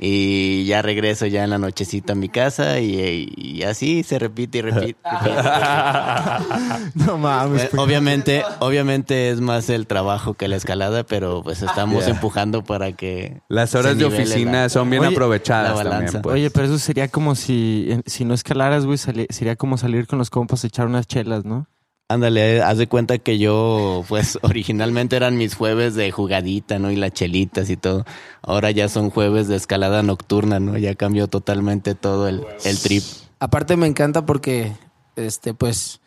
[0.05, 4.59] Y ya regreso ya en la nochecita a mi casa y, y así se repite
[4.59, 4.97] y repite.
[6.95, 7.65] No mames.
[7.65, 12.93] Eh, obviamente, obviamente es más el trabajo que la escalada, pero pues estamos empujando para
[12.93, 16.35] que Las horas de oficina la- son bien Oye, aprovechadas también, pues.
[16.35, 20.31] Oye, pero eso sería como si, si no escalaras, güey, sería como salir con los
[20.31, 21.69] compas a echar unas chelas, ¿no?
[22.13, 26.91] Ándale, haz de cuenta que yo, pues originalmente eran mis jueves de jugadita, ¿no?
[26.91, 28.05] Y las chelitas y todo.
[28.43, 30.77] Ahora ya son jueves de escalada nocturna, ¿no?
[30.77, 33.03] Ya cambió totalmente todo el, el trip.
[33.39, 34.73] Aparte me encanta porque,
[35.17, 36.01] este, pues,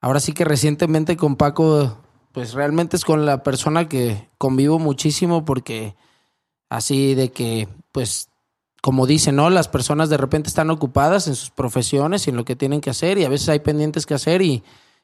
[0.00, 1.98] ahora sí que recientemente con Paco,
[2.30, 5.96] pues realmente es con la persona que convivo muchísimo porque
[6.68, 8.28] así de que, pues,
[8.80, 9.50] como dicen, ¿no?
[9.50, 12.90] Las personas de repente están ocupadas en sus profesiones y en lo que tienen que
[12.90, 14.62] hacer y a veces hay pendientes que hacer y,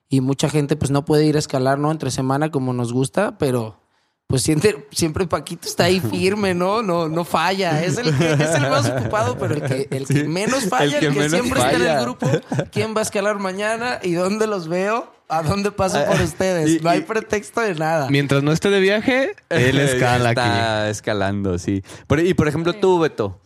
[0.09, 1.91] y mucha gente pues no puede ir a escalar, ¿no?
[1.91, 3.81] Entre semana como nos gusta, pero
[4.27, 6.83] pues siempre, siempre Paquito está ahí firme, ¿no?
[6.83, 7.83] No, no falla.
[7.83, 11.01] Es el, que, es el más ocupado, pero el que, el que menos falla, el
[11.01, 11.99] que que, menos siempre está en falla.
[11.99, 12.31] el grupo.
[12.71, 14.01] ¿Quién va a escalar mañana?
[14.03, 15.11] ¿Y dónde los veo?
[15.31, 16.71] ¿A dónde paso por ustedes?
[16.71, 18.09] y- no hay y- pretexto de nada.
[18.11, 20.41] Mientras no esté de viaje, él escala aquí.
[20.41, 21.83] Está escalando, sí.
[22.07, 23.41] Por- y por ejemplo, tú, Beto.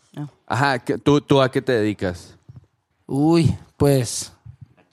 [0.48, 2.36] Ajá, ¿qué- ¿tú, ¿tú a qué te dedicas?
[3.06, 4.31] Uy, pues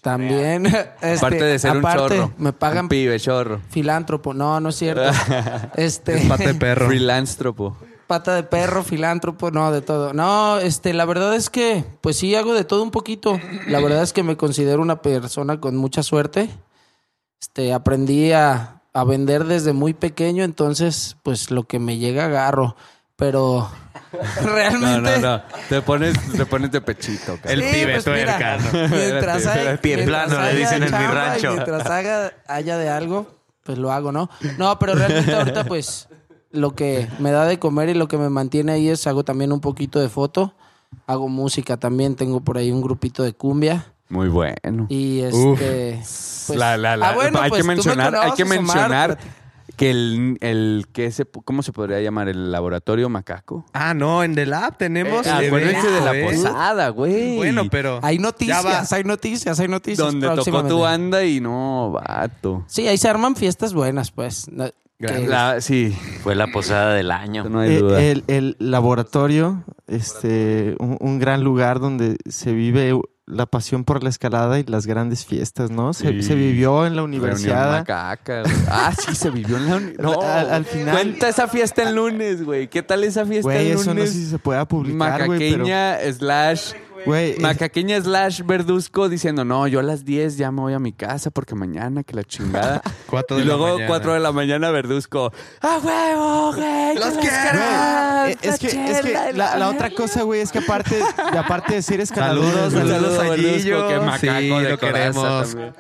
[0.02, 0.66] también.
[1.02, 2.34] este, aparte de ser aparte, un chorro.
[2.38, 3.62] Me pagan Un pibe chorro.
[3.70, 4.34] filántropo.
[4.34, 5.04] No, no es cierto.
[5.76, 6.26] este.
[6.28, 6.88] Pata de perro.
[6.88, 7.78] Freelántropo.
[8.08, 10.14] Pata de perro, filántropo, no, de todo.
[10.14, 13.40] No, este, la verdad es que, pues sí, hago de todo un poquito.
[13.68, 16.50] La verdad es que me considero una persona con mucha suerte.
[17.40, 22.76] Este, aprendí a, a vender desde muy pequeño, entonces, pues lo que me llega agarro.
[23.20, 23.70] Pero
[24.42, 25.20] No, realmente.
[25.20, 25.42] no, no.
[25.70, 27.52] Te pones, te pones de pechito, cabrón.
[27.52, 28.88] El Sí, pibe pues mira, tuerca, ¿no?
[28.96, 31.52] Mientras el pie plano, le dicen en mi rancho.
[31.54, 33.28] Mientras haga, haya de algo,
[33.64, 34.30] pues lo hago, ¿no?
[34.58, 36.08] No, pero realmente ahorita, pues,
[36.52, 39.52] lo que me da de comer y lo que me mantiene ahí es hago también
[39.52, 40.56] un poquito de foto.
[41.06, 43.94] Hago música también, tengo por ahí un grupito de cumbia.
[44.10, 44.88] Muy bueno.
[44.90, 45.62] Y Uf.
[45.62, 45.92] este.
[46.48, 49.20] pues- La- la- la- Ah, bueno, hay pues, que me mencionar, hay que mencionar
[49.80, 52.28] que el, el que se, ¿cómo se podría llamar?
[52.28, 53.66] El laboratorio macaco.
[53.72, 55.26] Ah, no, en The Lab tenemos.
[55.26, 56.26] Eh, acuérdense de la ¿eh?
[56.26, 57.38] posada, güey.
[57.38, 58.02] Bueno, pero.
[58.04, 60.06] Hay Ya noticias, hay noticias, hay noticias.
[60.06, 62.66] Donde tocó tu banda y no, vato.
[62.68, 64.50] Sí, ahí se arman fiestas buenas, pues.
[64.52, 67.46] La- sí, Fue la posada del año.
[67.48, 68.02] no hay Eh, duda.
[68.02, 74.10] el, el laboratorio, este, un, un gran lugar donde se vive la pasión por la
[74.10, 75.94] escalada y las grandes fiestas, ¿no?
[75.94, 76.24] Se, Sí.
[76.24, 77.72] se vivió en la universidad.
[77.80, 78.42] macaca.
[78.42, 78.54] güey.
[78.68, 81.96] Ah, sí, se vivió en la uni- No, Al- al final- Cuenta esa fiesta el
[81.96, 82.68] lunes, güey.
[82.70, 84.10] ¿Qué tal esa fiesta Güey, el eso no lunes?
[84.12, 85.64] sé si se pueda publicar, güey, pero...
[85.66, 86.74] Macaqueña slash...
[87.06, 90.94] Güey, Macaqueña slash Verduzco diciendo, no, yo a las 10 ya me voy a mi
[90.94, 92.82] casa porque mañana que la chingada.
[93.08, 93.88] Cuatro y de la luego mañana.
[93.88, 95.32] 4 de la mañana Verduzco,
[95.62, 96.96] ¡a huevo, güey!
[96.96, 98.26] ¡Los que quiero!
[98.28, 101.00] Eh, es que, es que la, la otra cosa, güey, es que aparte,
[101.34, 102.46] y aparte de ser escalador...
[102.72, 103.88] Saludos, saludos a a Verduzco, Gillo.
[103.88, 105.50] que macaco Sí, de lo queremos.
[105.52, 105.74] también.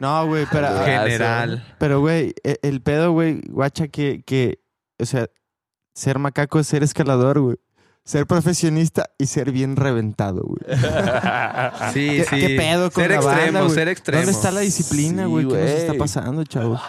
[0.00, 0.68] No, güey, pero...
[0.84, 1.74] General.
[1.78, 4.60] Pero, güey, e- el pedo, güey, guacha, que, que,
[5.00, 5.28] o sea,
[5.94, 7.56] ser macaco es ser escalador, güey.
[8.08, 10.60] Ser profesionista y ser bien reventado, güey.
[11.92, 12.36] Sí, ¿Qué, sí.
[12.40, 13.74] qué pedo con ser la extremo, banda, güey?
[13.74, 14.18] ser extremo.
[14.22, 15.46] ¿Dónde está la disciplina, Sí, güey?
[15.46, 16.80] ¿Qué nos está pasando, chavos?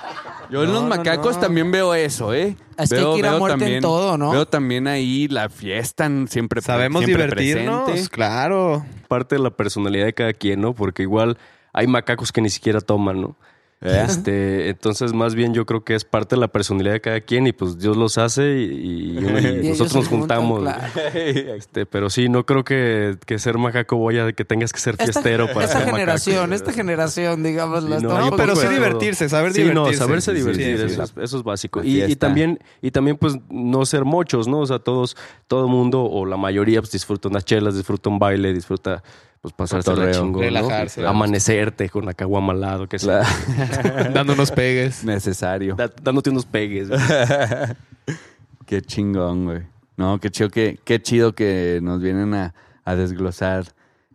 [0.49, 1.41] Yo en los No, macacos no.
[1.41, 2.55] también veo eso, ¿eh?
[2.77, 4.32] Es que hay veo, que ir a veo muerte en también, todo, ¿no?
[4.32, 8.10] Veo también ahí la fiesta en- siempre Sabemos siempre divertirnos, presente.
[8.12, 8.86] claro.
[9.10, 10.73] Parte de la personalidad de cada quien, ¿no?
[10.73, 11.38] Porque igual
[11.73, 13.36] hay macacos que ni siquiera toman, ¿no?
[13.81, 14.03] ¿Eh?
[14.05, 17.47] Este, entonces, más bien yo creo que es parte de la personalidad de cada quien
[17.47, 20.59] y pues Dios los hace y, y uno- y Y ellos nosotros nos juntamos.
[20.63, 20.81] claro.
[21.13, 25.05] Este, pero sí, no creo que, que ser macaco vaya que tengas que ser Esta,
[25.05, 25.95] fiestero para esta ser macaco.
[25.97, 27.83] generación, esta generación, digamos.
[27.85, 29.91] Sí, no, No, pero sí divertirse, saber Sí, divertirse.
[29.91, 30.93] no, saberse Sí, sí, divertir, sí, sí.
[30.95, 31.81] eso, es, eso es básico.
[31.81, 34.59] Y, y también, y también, pues, no ser mochos, ¿no?
[34.59, 35.15] O sea, todos,
[35.47, 39.03] todo el mundo, o la mayoría, pues, disfruta unas chelas, disfruta un baile, disfruta,
[39.41, 40.39] pues, pasarse la chingón, ¿no?
[40.39, 41.06] relajarse.
[41.06, 43.23] Amanecerte con la caguama al lado, que sea.
[44.13, 45.04] Dándonos pegues.
[45.04, 45.75] Necesario.
[45.75, 46.89] Da- dándote unos pegues.
[46.89, 46.99] güey.
[48.65, 49.62] Qué chingón, güey.
[49.97, 52.54] No, qué chido que, qué chido que nos vienen a,
[52.86, 53.65] a desglosar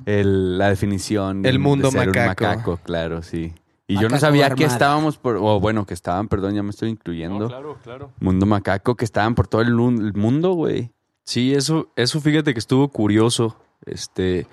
[0.07, 2.45] el- la definición de- El mundo de ser un macaco.
[2.45, 3.53] macaco, claro, sí.
[3.87, 6.89] Y yo no sabía que estábamos por, o bueno, que estaban, perdón, ya me estoy
[6.91, 7.49] incluyendo.
[7.49, 8.11] claro, claro.
[8.19, 10.91] Mundo macaco, que estaban por todo el, el mundo, güey.
[11.27, 13.57] Sí, eso, eso fíjate que estuvo curioso,
[13.87, 14.47] este,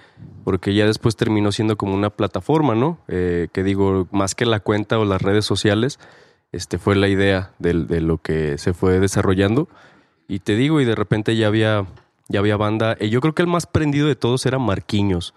[0.44, 3.00] porque ya después terminó siendo como una plataforma, ¿no?
[3.08, 6.00] Eh, que digo, más que la cuenta o las redes sociales,
[6.52, 9.70] este fue la idea del- de, lo que se fue desarrollando.
[10.28, 11.86] Y te digo, y de repente ya había,
[12.28, 12.96] ya había banda.
[13.00, 15.34] Eh, yo creo que el más prendido de todos era Marquinhos,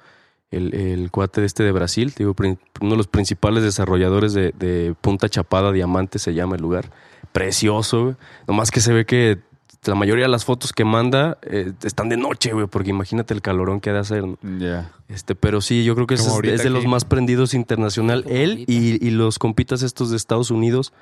[0.51, 4.95] el, el cuate de este de Brasil, digo, uno de los principales desarrolladores de, de
[5.01, 6.91] Punta Chapada, Diamante se llama el lugar.
[7.33, 8.17] Precioso.
[8.47, 9.39] Nomás que se ve que
[9.87, 13.43] la mayoría de las fotos que manda eh, están de noche, güey, porque imagínate el
[13.43, 14.39] calorón que ha de hacer, ¿no?
[14.59, 14.93] Ya.
[15.09, 16.25] Este, pero sí, yo creo que es,
[16.63, 18.25] de los más prendidos internacional.
[18.25, 20.93] Como Él y, y los compitas estos de Estados Unidos,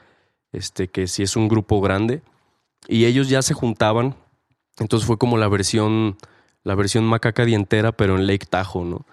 [0.52, 2.22] este, que sí es un grupo grande.
[2.88, 4.16] Y ellos ya se juntaban.
[4.78, 6.16] Entonces fue como la versión,
[6.64, 9.06] la versión macaca dientera, pero en Lake Tahoe, ¿no?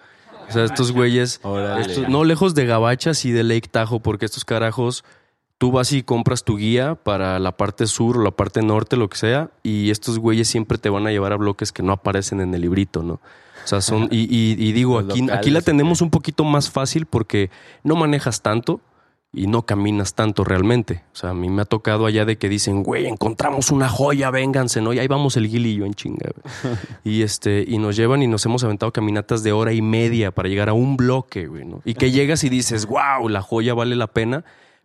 [0.48, 1.40] O sea, estos güeyes,
[1.78, 5.04] estos- no lejos de Gabachas y de Lake Tahoe, porque estos carajos,
[5.60, 9.10] tú vas y compras tu guía para la parte sur o la parte norte, lo
[9.10, 12.40] que sea, y estos güeyes siempre te van a llevar a bloques que no aparecen
[12.40, 13.14] en el librito, ¿no?
[13.62, 16.44] O sea, son, y, y- y digo, Los aquí, locales, aquí la tenemos un poquito
[16.44, 17.50] más fácil porque
[17.84, 18.80] no manejas tanto
[19.34, 21.04] y no caminas tanto realmente.
[21.12, 24.30] O sea, a mí me ha tocado allá de que dicen, güey, encontramos una joya,
[24.30, 24.94] vénganse, ¿no?
[24.94, 26.74] Y ahí vamos el Gil y yo en chinga, güey.
[27.04, 30.48] Y este, y nos llevan y nos hemos aventado caminatas de hora y media para
[30.48, 31.82] llegar a un bloque, güey, ¿no?
[31.84, 34.42] Y que llegas y dices, wow, la joya vale la pena.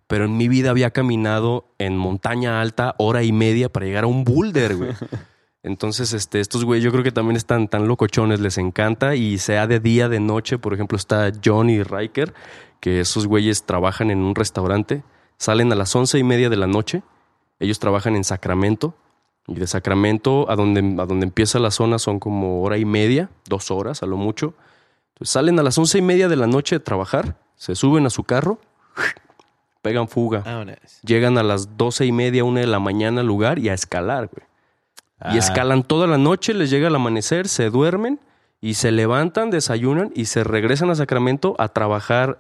[0.07, 4.07] Pero en mi vida había caminado en montaña alta hora y media para llegar a
[4.07, 4.91] un boulder, güey.
[5.65, 9.65] Entonces, este, estos güeyes yo creo que también están tan locochones, les encanta y sea
[9.65, 12.35] de día, de noche, por ejemplo, está John y Riker,
[12.79, 15.03] que esos güeyes trabajan en un restaurante,
[15.37, 17.01] salen a las once y media de la noche,
[17.59, 18.93] ellos trabajan en Sacramento
[19.47, 23.31] y de Sacramento a donde, a donde empieza la zona son como hora y media,
[23.49, 24.53] dos horas a lo mucho.
[25.13, 28.11] Entonces salen a las once y media de la noche de trabajar, se suben a
[28.11, 28.59] su carro,
[29.85, 30.41] pegan fuga,
[31.03, 34.27] llegan a las doce y media, una de la mañana al lugar y a escalar,
[34.33, 34.45] güey.
[35.33, 35.37] Y Ah.
[35.37, 38.19] escalan toda la noche, les llega el amanecer, se duermen
[38.61, 42.39] y se levantan, desayunan y se regresan a Sacramento a trabajar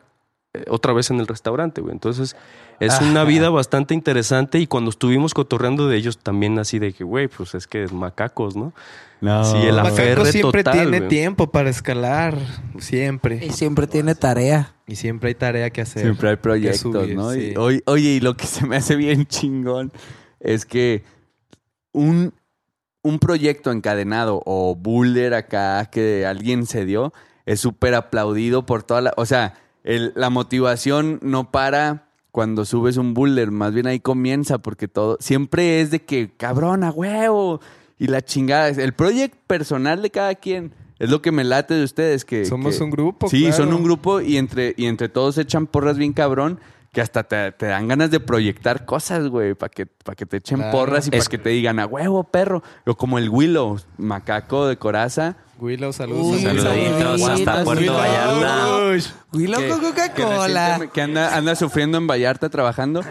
[0.69, 1.93] otra vez en el restaurante, güey.
[1.93, 2.35] Entonces,
[2.79, 7.03] es una vida bastante interesante y cuando estuvimos cotorreando de ellos también así de que,
[7.03, 8.73] güey, pues es que macacos, ¿no?
[9.21, 9.43] No.
[9.43, 11.09] Sí, el Macaco siempre total, tiene güey.
[11.09, 12.37] tiempo para escalar.
[12.79, 13.43] Siempre.
[13.45, 14.75] Y siempre tiene tarea.
[14.87, 16.03] Y siempre hay tarea que hacer.
[16.03, 17.31] Siempre hay proyectos, subir, ¿no?
[17.31, 17.53] sí.
[17.53, 19.91] Y, oye, oye, y lo que se me hace bien chingón
[20.39, 21.03] es que
[21.91, 22.33] un,
[23.01, 27.13] un proyecto encadenado o boulder acá que alguien se dio
[27.45, 29.13] es súper aplaudido por toda la...
[29.17, 34.57] O sea, el- la motivación no para cuando subes un boulder, más bien ahí comienza
[34.57, 35.15] porque todo...
[35.21, 37.61] Siempre es de que, cabrón, a huevo,
[37.97, 38.67] y la chingada.
[38.67, 42.43] El proyecto personal de cada quien es lo que me late de ustedes, que...
[42.45, 43.55] Somos que- un grupo, Sí, claro.
[43.55, 46.59] son un grupo y entre, y entre todos echan porras bien cabrón
[46.95, 50.37] que hasta te, te dan ganas de proyectar cosas, güey, para que, pa' que te
[50.37, 50.71] echen Claro.
[50.71, 52.63] porras y para que te digan, a huevo, perro.
[52.85, 55.35] O como el Willow, macaco de coraza.
[55.59, 56.25] Willow, saludos.
[56.37, 57.95] Uy, Saluditos hasta Puerto Willow.
[57.97, 59.13] Vallarta.
[59.33, 60.89] Willow que- con Coca-Cola.
[60.93, 63.01] que anda, anda sufriendo en Vallarta trabajando.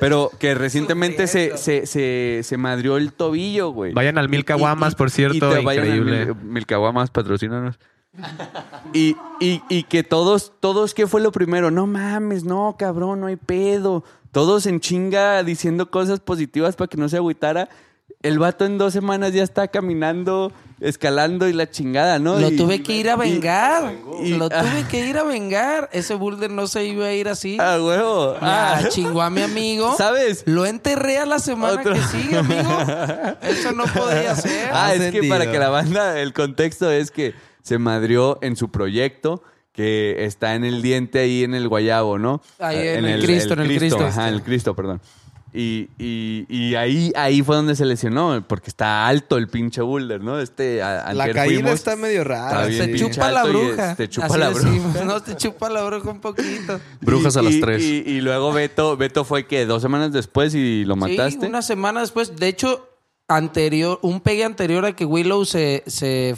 [0.00, 3.92] Pero que recientemente se, se, se, se madrió el tobillo, güey.
[3.94, 6.34] Vayan al Mil Caguamas, por cierto, te vayan al increíble.
[6.42, 7.78] Mil Caguamas, patrocínanos.
[8.92, 11.70] Y, y, y que todos, todos, ¿qué fue lo primero?
[11.70, 14.04] No mames, no, cabrón, no hay pedo.
[14.32, 17.68] Todos en chinga diciendo cosas positivas para que no se agüitara.
[18.22, 20.50] El vato en dos semanas ya está caminando,
[20.80, 22.36] escalando y la chingada, ¿no?
[22.40, 23.94] Lo Y- tuve que ir a vengar.
[24.24, 25.88] Lo tuve que ir a vengar.
[25.92, 27.58] Ese boulder no se iba a ir así.
[27.60, 28.34] Ah, huevo.
[28.40, 29.94] Ah, Ah, chingó a mi amigo.
[29.96, 30.42] ¿Sabes?
[30.46, 32.76] Lo enterré a la semana Otro- que sigue, amigo.
[33.42, 34.70] Eso no podía ser.
[34.72, 37.34] Ah, es que para que la banda, el contexto es que
[37.68, 42.42] se madrió en su proyecto que está en el diente ahí en el guayabo, ¿no?
[42.58, 44.04] Ahí en el Cristo, en el Cristo.
[44.04, 45.00] Ajá, en el Cristo, perdón.
[45.52, 50.20] Y, y, y ahí, ahí fue donde se lesionó, porque está alto el pinche boulder,
[50.22, 50.38] ¿no?
[50.40, 52.68] Este, a- La caída fuimos, está medio rara.
[52.68, 53.94] Está Se chupa la bruja.
[53.96, 54.68] Te chupa Así la bruja.
[54.70, 54.96] decimos.
[55.06, 56.80] No, te chupa la bruja un poquito.
[57.00, 57.82] Brujas Y- a las y- tres.
[57.82, 61.40] Y, y luego Beto, Beto fue que dos semanas después y lo mataste.
[61.40, 62.36] Sí, una semana después.
[62.36, 62.86] De hecho,
[63.26, 66.36] anterior, un pegue anterior a que Willow se, se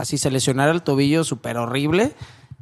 [0.00, 2.12] así se lesionara el tobillo súper horrible.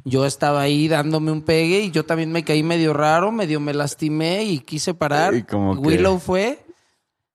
[0.05, 3.73] Yo estaba ahí dándome un pegue y yo también me caí medio raro, medio me
[3.73, 5.33] lastimé y quise parar.
[5.35, 6.65] Y como que- Willow fue,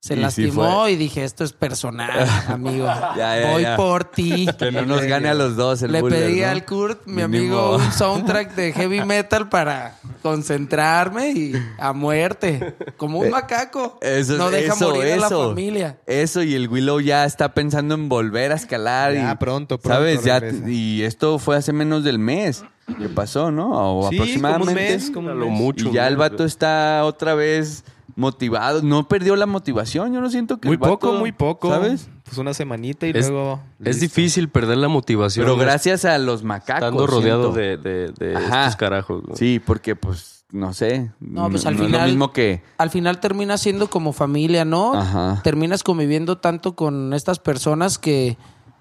[0.04, 2.84] se Y lastimó y dije, esto es personal, amigo.
[3.16, 3.76] Ya, ya, Voy ya.
[3.76, 4.46] por ti.
[4.58, 6.48] Que no nos gane a los dos el Le pedí ¿no?
[6.48, 7.58] al Kurt, mi Mínimo.
[7.58, 12.74] amigo, un soundtrack de heavy metal para concentrarme y a muerte.
[12.98, 13.98] Como un macaco.
[14.02, 15.48] Eh, Eso, no deja eso, morir a la eso.
[15.48, 15.98] familia.
[16.06, 19.14] Eso, y el Willow ya está pensando en volver a escalar.
[19.14, 20.22] Ya, y, pronto, pronto ¿Sabes?
[20.22, 22.62] Ya, y esto fue hace menos del mes
[22.98, 23.70] que pasó, ¿no?
[24.00, 24.66] O Sí, aproximadamente.
[24.74, 25.88] como un mes, como lo mucho.
[25.88, 27.84] y ya el vato está otra vez
[28.16, 28.82] motivado.
[28.82, 30.12] No perdió la motivación.
[30.12, 31.70] Yo no siento que Muy vato- poco, muy poco.
[31.70, 32.08] ¿Sabes?
[32.24, 33.60] pues una semanita y Es- luego...
[33.80, 34.00] Es listo.
[34.00, 35.44] difícil perder la motivación.
[35.44, 36.84] Pero gracias a los macacos.
[36.84, 37.82] Estando rodeado siento.
[37.82, 39.22] de, de, de estos carajos.
[39.24, 39.36] güey.
[39.36, 41.10] Sí, porque pues, no sé.
[41.20, 42.62] No, pues, al es lo final- mismo que...
[42.78, 44.94] Al final terminas siendo como familia, ¿no?
[44.94, 45.40] Ajá.
[45.44, 48.38] Terminas conviviendo tanto con estas personas que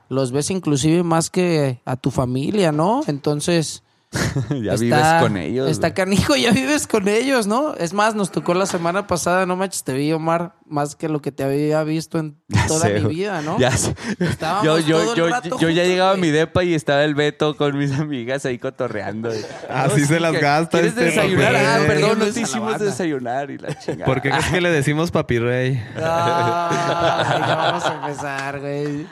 [0.09, 3.01] los ves inclusive más que a tu familia, ¿no?
[3.07, 3.83] Entonces...
[4.61, 5.69] ya está- vives con ellos.
[5.69, 5.93] Está güey.
[5.95, 7.73] canijo, ya vives con ellos, ¿no?
[7.75, 11.21] Es más, nos tocó la semana pasada, no manches, te vi, Omar, más que lo
[11.21, 12.37] que te había visto en
[12.67, 13.57] toda sé, mi vida, ¿no?
[13.59, 13.95] Ya sé.
[14.19, 17.03] Estábamos Yo, yo, todo el yo, rato yo ya llegaba a mi depa y estaba
[17.03, 19.29] el Beto con mis amigas ahí cotorreando.
[19.69, 21.55] Así No, se las gasta ¿Quieres este desayunar?
[21.55, 24.05] Ah, perdón, no te hicimos desayunar y la chingada.
[24.05, 25.83] ¿Por qué crees que le decimos papi rey?
[25.95, 29.05] Ay, ya vamos a empezar, güey.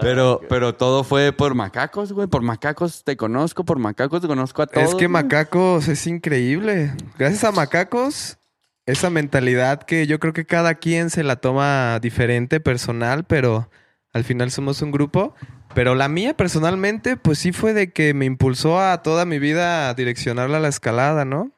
[0.00, 2.26] Pero, pero todo fue por macacos, güey.
[2.26, 4.84] Por macacos te conozco, por macacos te conozco a todos.
[4.88, 5.08] Es que güey.
[5.08, 6.92] Macacos es increíble.
[7.18, 8.38] Gracias a Macacos,
[8.86, 13.68] esa mentalidad que yo creo que cada quien se la toma diferente, personal, pero
[14.12, 15.34] al final somos un grupo.
[15.74, 19.88] Pero la mía personalmente, pues sí fue de que me impulsó a toda mi vida
[19.88, 21.50] a direccionarla a la escalada, ¿no?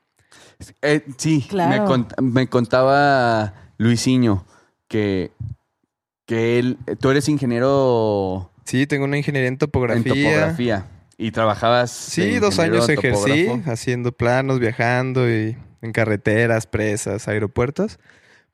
[0.81, 1.71] Eh, sí, Claro.
[1.71, 4.47] me, cont- me contaba Luisinho
[4.89, 5.33] que,
[6.27, 10.13] que él, tú eres ingeniero Sí, tengo una ingeniería en topografía.
[10.13, 10.87] en topografía
[11.19, 11.91] y trabajabas.
[11.91, 13.71] Sí, de dos años ejercí topógrafo.
[13.71, 17.99] haciendo planos, viajando y en carreteras, presas, aeropuertos.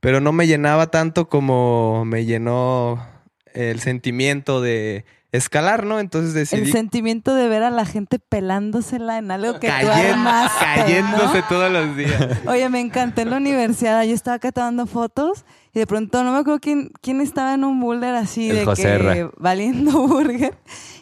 [0.01, 3.05] Pero no me llenaba tanto como me llenó
[3.55, 5.99] el sentimiento de escalar, ¿no?
[5.99, 10.11] Entonces El decidí sentimiento de ver a la gente pelándosela en algo que tú cayen-
[10.13, 11.49] armaste, cayéndose ¿no?
[11.49, 12.39] todos los días.
[12.47, 14.05] Oye, me encantó en la universidad.
[14.05, 15.45] Yo estaba acá tomando fotos
[15.75, 18.75] y de pronto no me acuerdo quién, quién estaba en un boulder así El de
[18.75, 20.55] que valiendo burger.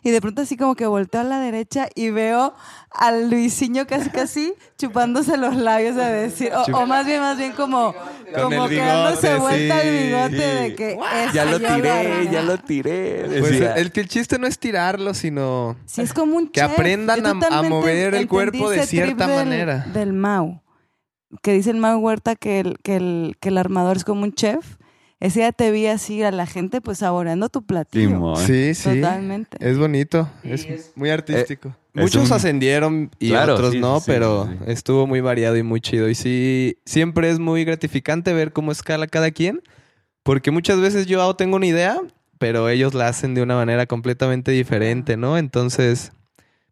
[0.03, 2.55] Y de pronto así como que volteo a la derecha y veo
[2.91, 7.53] al Luisinho casi casi chupándose los labios a decir, o, o más bien, más bien
[7.53, 7.95] como,
[8.35, 10.07] como el que dándose bigote, vuelta el sí.
[10.07, 10.99] bigote de que
[11.35, 12.29] Ya "Esa lo tiré, armé".
[12.31, 13.25] ya lo tiré.
[13.41, 16.71] Pues el, el chiste no es tirarlo, sino Sí, es como un Que chef.
[16.73, 19.79] aprendan a- mover el cuerpo de cierta del- manera.
[19.93, 20.61] Del Mau.
[21.43, 24.33] Que dice el Mau Huerta que el, que, el, que el armador es como un
[24.33, 24.77] chef.
[25.21, 28.37] Ese día te vi así a la gente pues saboreando tu platillo.
[28.37, 29.01] Sí, sí.
[29.01, 29.59] Totalmente.
[29.61, 31.77] Es bonito, es muy artístico.
[31.95, 34.57] es Muchos un- ascendieron y Claro, otros sí, no, sí, pero sí.
[34.69, 36.09] estuvo muy variado y muy chido.
[36.09, 39.61] Y sí, siempre es muy gratificante ver cómo escala cada quien,
[40.23, 41.99] porque muchas veces yo tengo una idea,
[42.39, 45.37] pero ellos la hacen de una manera completamente diferente, ¿no?
[45.37, 46.13] Entonces,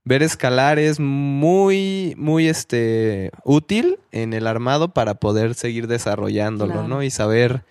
[0.08, 6.88] ver escalar es muy, muy este, útil en el armado para poder seguir desarrollándolo, Claro.
[6.88, 7.02] ¿no?
[7.02, 7.64] Y saber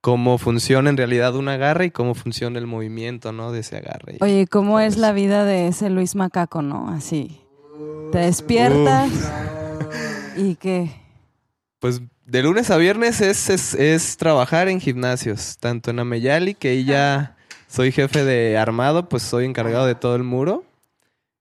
[0.00, 3.52] cómo funciona en realidad un agarre y cómo funciona el movimiento, ¿no?
[3.52, 4.18] De ese agarre.
[4.20, 6.90] Oye, ¿cómo es la vida de ese Luis Macaco, no?
[6.90, 7.40] Así.
[8.10, 9.10] Te despiertas
[10.36, 10.90] y qué.
[11.78, 16.70] Pues de lunes a viernes es, es, es trabajar en gimnasios, tanto en Ameyali, que
[16.70, 17.36] ahí ya
[17.68, 20.64] soy jefe de armado, pues soy encargado de todo el muro.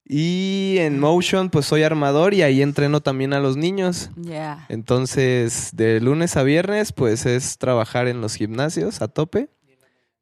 [0.05, 4.09] Y en Motion, pues soy armador y ahí entreno también a los niños.
[4.17, 4.65] Ya.
[4.67, 9.49] Entonces, de lunes a viernes, pues es trabajar en los gimnasios a tope.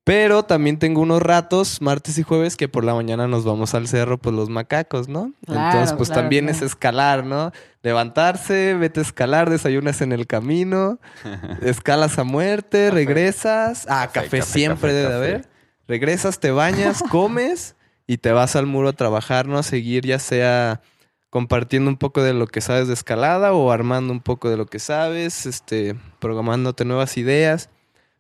[0.04, 3.88] Pero también tengo unos ratos, martes y jueves, que por la mañana nos vamos al
[3.88, 5.32] cerro, pues los macacos, ¿no?
[5.46, 6.58] Claro, Entonces, pues claro, también claro.
[6.58, 7.52] es escalar, ¿no?
[7.84, 11.00] Levantarse, vete a escalar, desayunas en el camino,
[11.62, 13.86] escalas a muerte, regresas.
[13.88, 15.16] Ah, café, café, siempre café, debe café.
[15.16, 15.50] haber.
[15.88, 17.76] Regresas, te bañas, comes
[18.12, 19.58] y te vas al muro a trabajar, ¿no?
[19.58, 20.82] A seguir ya sea
[21.30, 24.66] compartiendo un poco de lo que sabes de escalada o armando un poco de lo
[24.66, 27.70] que sabes, este, programándote nuevas ideas.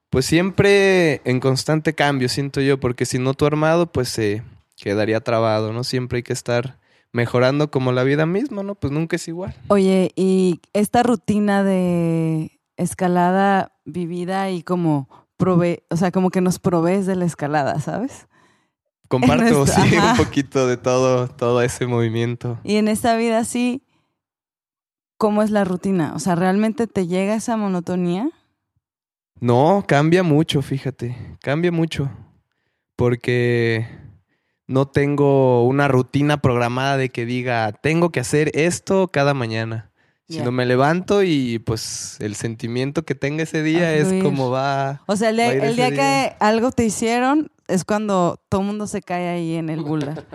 [0.09, 4.43] Pues siempre en constante cambio, siento yo, porque si no tu armado, pues se
[4.77, 5.83] quedaría trabado, ¿no?
[5.83, 6.79] Siempre hay que estar
[7.11, 8.75] mejorando como la vida misma, ¿no?
[8.75, 9.53] Pues nunca es igual.
[9.67, 16.59] Oye, y esta rutina de escalada vivida y como prove, o sea, como que nos
[16.59, 18.29] provees de la escalada, ¿sabes?
[19.11, 22.59] Comparto, nuestra- sí, un poquito de todo, todo ese movimiento.
[22.63, 23.83] Y en esta vida sí,
[25.17, 26.13] ¿cómo es la rutina?
[26.15, 28.29] O sea, ¿realmente te llega esa monotonía?
[29.39, 31.37] No, cambia mucho, fíjate.
[31.41, 32.09] Cambia mucho.
[32.95, 33.87] Porque
[34.67, 39.89] no tengo una rutina programada de que diga, tengo que hacer esto cada mañana.
[40.29, 45.01] Sino me levanto y pues el sentimiento que tenga ese día es como va.
[45.05, 45.89] O sea, el día.
[45.91, 49.83] que algo te hicieron es cuando todo el mundo se cae ahí en el.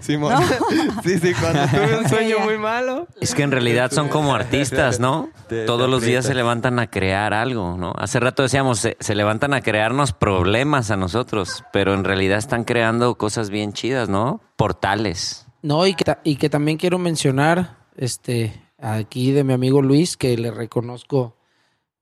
[0.00, 0.32] Simón.
[0.40, 1.02] ¿No?
[1.02, 3.06] sí, sí, cuando tuve un sueño muy malo.
[3.20, 5.28] Es que en realidad son como artistas, ¿no?
[5.66, 7.92] Todos los días se levantan a crear algo, ¿no?
[7.96, 12.64] Hace rato decíamos, se, se levantan a crearnos problemas a nosotros, pero en realidad están
[12.64, 14.40] creando cosas bien chidas, ¿no?
[14.56, 15.46] Portales.
[15.62, 20.16] No, y que, ta- y que también quiero mencionar, este, aquí de mi amigo Luis,
[20.16, 21.36] que le reconozco,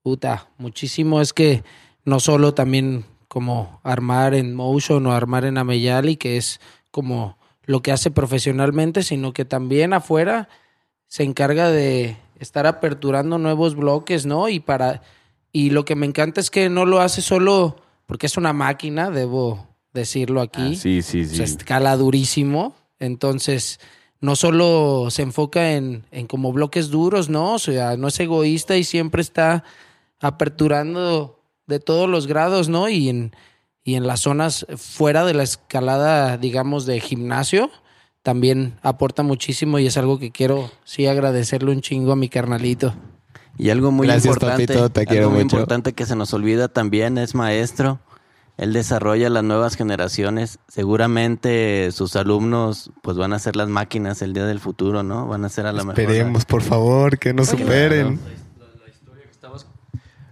[0.03, 1.63] puta, muchísimo, es que
[2.03, 3.05] no solo también
[3.35, 9.03] como armar en Motion o armar en Ameyali, que es como lo que hace profesionalmente,
[9.03, 10.47] sino que también afuera
[11.07, 14.47] se encarga de estar aperturando nuevos bloques, ¿no?
[14.47, 15.01] Y para
[15.51, 17.75] y lo que me encanta es que no lo hace solo
[18.05, 20.71] porque es una máquina, debo decirlo aquí.
[20.71, 21.35] Ah, sí, sí, sí.
[21.35, 22.73] Se escala durísimo.
[22.99, 23.81] Entonces,
[24.21, 27.55] no solo se enfoca en, en como bloques duros, ¿no?
[27.55, 29.65] O sea, no es egoísta y siempre está
[30.21, 32.89] aperturando de todos los grados, ¿no?
[32.89, 33.35] Y en,
[33.83, 37.69] y en las zonas fuera de la escalada, digamos, de gimnasio,
[38.23, 42.95] también aporta muchísimo y es algo que quiero, sí, agradecerle un chingo a mi carnalito.
[43.57, 45.55] Y algo muy Gracias, importante, papito, te algo muy mucho.
[45.55, 47.99] importante que se nos olvida también es maestro.
[48.57, 50.59] Él desarrolla las nuevas generaciones.
[50.67, 55.27] Seguramente sus alumnos pues van a ser las máquinas el día del futuro, ¿no?
[55.27, 55.99] Van a ser a la mejor.
[55.99, 58.19] Esperemos, por favor, que nos superen.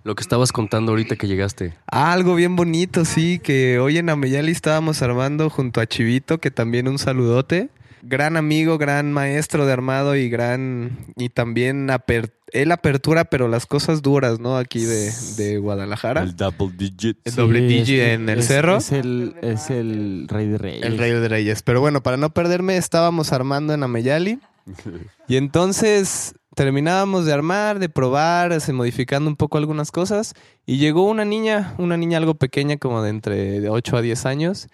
[0.04, 1.74] Lo que estabas contando ahorita que llegaste.
[1.90, 6.52] Ah, algo bien bonito, sí, que hoy en Ameyali estábamos armando junto a Chivito, que
[6.52, 7.70] también un saludote.
[8.02, 11.06] Gran amigo, gran maestro de armado y gran...
[11.16, 14.58] Y también aper- él apertura, pero las cosas duras, ¿no?
[14.58, 16.22] Aquí de, de Guadalajara.
[16.24, 17.18] El double digit.
[17.24, 18.76] El doble Sí, digi es- en el es- cerro.
[18.76, 20.86] Es el, es el rey de reyes.
[20.86, 21.62] El Rey de Reyes.
[21.64, 24.40] Pero bueno, para no perderme, estábamos armando en Ameyali.
[25.30, 30.34] Y entonces terminábamos de armar, de probar, se modificando un poco algunas cosas.
[30.66, 34.26] Y llegó una niña, una niña algo pequeña, como de entre de 8 a 10
[34.26, 34.68] años.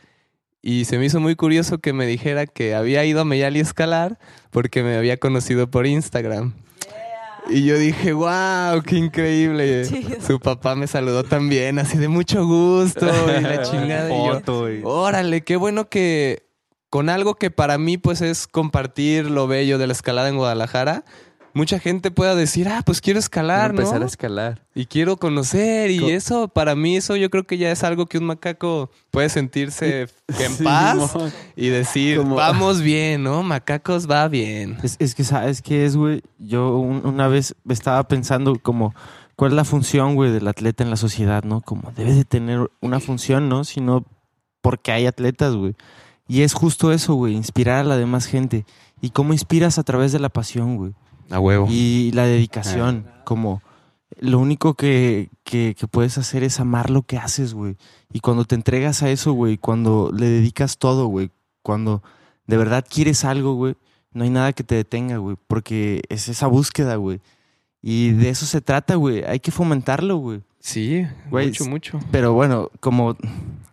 [0.62, 3.64] Y se me hizo muy curioso que me dijera que había ido a Meyali a
[3.64, 4.20] escalar
[4.50, 6.54] porque me había conocido por Instagram.
[7.50, 9.86] Y yo dije, wow, qué increíble.
[9.88, 10.22] Chido.
[10.22, 14.10] Su papá me saludó también, así de mucho gusto y la chingada.
[14.10, 16.44] y yo, Órale, qué bueno que
[16.90, 21.06] con algo que para mí pues es compartir lo bello de la escalada en Guadalajara,
[21.54, 23.82] mucha gente pueda decir, ah, pues quiero escalar, ¿no?
[23.82, 24.62] empezar a escalar.
[24.76, 28.06] Y quiero conocer y Co- eso, para mí eso yo creo que ya es algo
[28.06, 31.16] que un macaco puede sentirse en Sí, paz
[31.56, 33.44] y decir, Como- vamos bien, ¿no?
[33.44, 34.78] Macacos va bien.
[34.84, 36.22] Es, es que, ¿sabes qué es, güey?
[36.38, 38.94] Yo un- una vez estaba pensando como,
[39.36, 41.62] ¿cuál es la función, güey, del atleta en la sociedad, no?
[41.62, 43.64] Como debe de tener una función, ¿no?
[43.64, 44.06] Sino
[44.62, 45.76] porque hay atletas, güey.
[46.28, 48.66] Y es justo eso, güey, inspirar a la demás gente.
[49.02, 50.94] ¿Y cómo inspiras a través de la pasión, güey?
[51.30, 51.68] A huevo.
[51.70, 53.62] Y la dedicación, como
[54.20, 57.78] lo único que, que, que puedes hacer es amar lo que haces, güey.
[58.12, 62.04] Y cuando te entregas a eso, güey, cuando le dedicas todo, güey, cuando
[62.48, 63.76] de verdad quieres algo, güey,
[64.12, 67.22] no hay nada que te detenga, güey, porque es esa búsqueda, güey.
[67.82, 69.24] Y de eso se trata, güey.
[69.24, 70.42] Hay que fomentarlo, güey.
[70.60, 72.00] Sí, Güey, mucho, mucho.
[72.12, 73.16] Pero bueno, como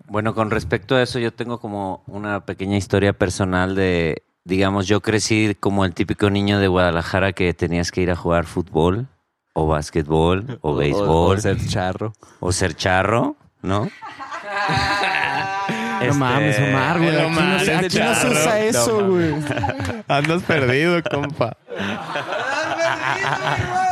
[0.09, 5.01] Bueno, con respecto a eso, yo tengo como una pequeña historia personal de, digamos, yo
[5.01, 9.09] crecí como el típico niño de Guadalajara que tenías que ir a jugar fútbol
[9.53, 12.13] o básquetbol o béisbol O ser charro.
[12.41, 13.91] o ser charro, ¿no?
[16.07, 17.11] no mames, Omar, güey.
[17.13, 19.35] no Aquí, no, se- aquí no se usa eso, güey.
[20.07, 21.57] Andas perdido, compa.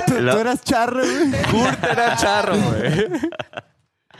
[0.07, 1.33] Tú, tú eras charro, güey.
[1.51, 3.09] Kurt era charro, güey.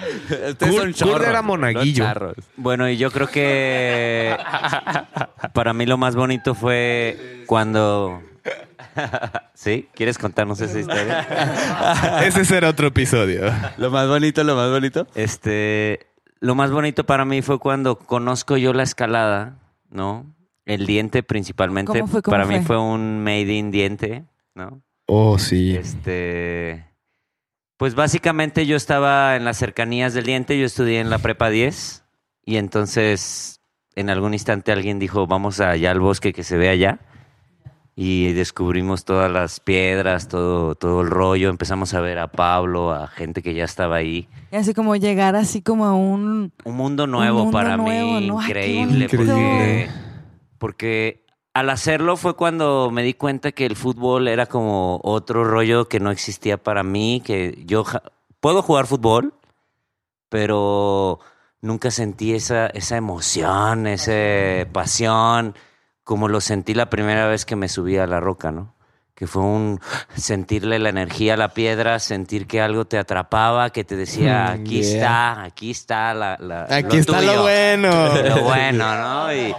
[0.29, 2.05] Kurt- son Kurt chorros, era no monaguillo.
[2.05, 2.35] charros.
[2.57, 4.37] Bueno, y yo creo que
[5.53, 8.23] para mí lo más bonito fue cuando...
[9.55, 9.89] ¿Sí?
[9.95, 12.21] ¿Quieres contarnos esa historia?
[12.27, 13.43] Ese será otro episodio.
[13.79, 15.07] Lo más bonito, lo más bonito.
[15.15, 16.07] Este,
[16.41, 19.59] lo más bonito para mí fue cuando conozco yo la escalada,
[19.91, 20.27] ¿no?
[20.67, 21.93] El diente principalmente.
[21.99, 22.23] ¿Cómo fue?
[22.23, 22.65] ¿Cómo para mí fue?
[22.67, 24.25] fue un made in diente,
[24.55, 24.83] ¿no?
[25.07, 25.77] Oh, sí.
[25.77, 26.85] Este,
[27.77, 32.05] pues básicamente yo estaba en las cercanías del diente, yo estudié en la prepa 10
[32.45, 33.61] y entonces
[33.97, 37.01] en algún instante alguien dijo, vamos allá al bosque que se ve allá.
[37.97, 41.49] Y descubrimos todas las piedras, todo, todo el rollo.
[41.49, 44.29] Empezamos a ver a Pablo, a gente que ya estaba ahí.
[44.51, 46.53] Y así como llegar así como a un...
[46.65, 49.89] Un mundo nuevo mundo para nuevo, mí, increíble,
[50.59, 51.24] porque
[51.55, 56.01] al hacerlo fue cuando me di cuenta que el fútbol era como otro rollo que
[56.01, 58.03] no existía para mí, que yo ja-
[58.41, 59.35] puedo jugar fútbol,
[60.29, 61.21] pero
[61.61, 65.55] nunca sentí esa, esa emoción, esa pasión,
[66.03, 68.75] como lo sentí la primera vez que me subí a la roca, ¿no?
[69.15, 69.81] Que fue un
[70.17, 74.61] sentirle la energía a la piedra, sentir que algo te atrapaba, que te decía, Mm,
[74.61, 74.93] aquí yeah.
[74.93, 77.33] está, aquí está la, la- Aquí lo está tuyo".
[77.37, 77.91] lo bueno.
[78.29, 79.33] lo bueno, ¿no?
[79.33, 79.55] Y,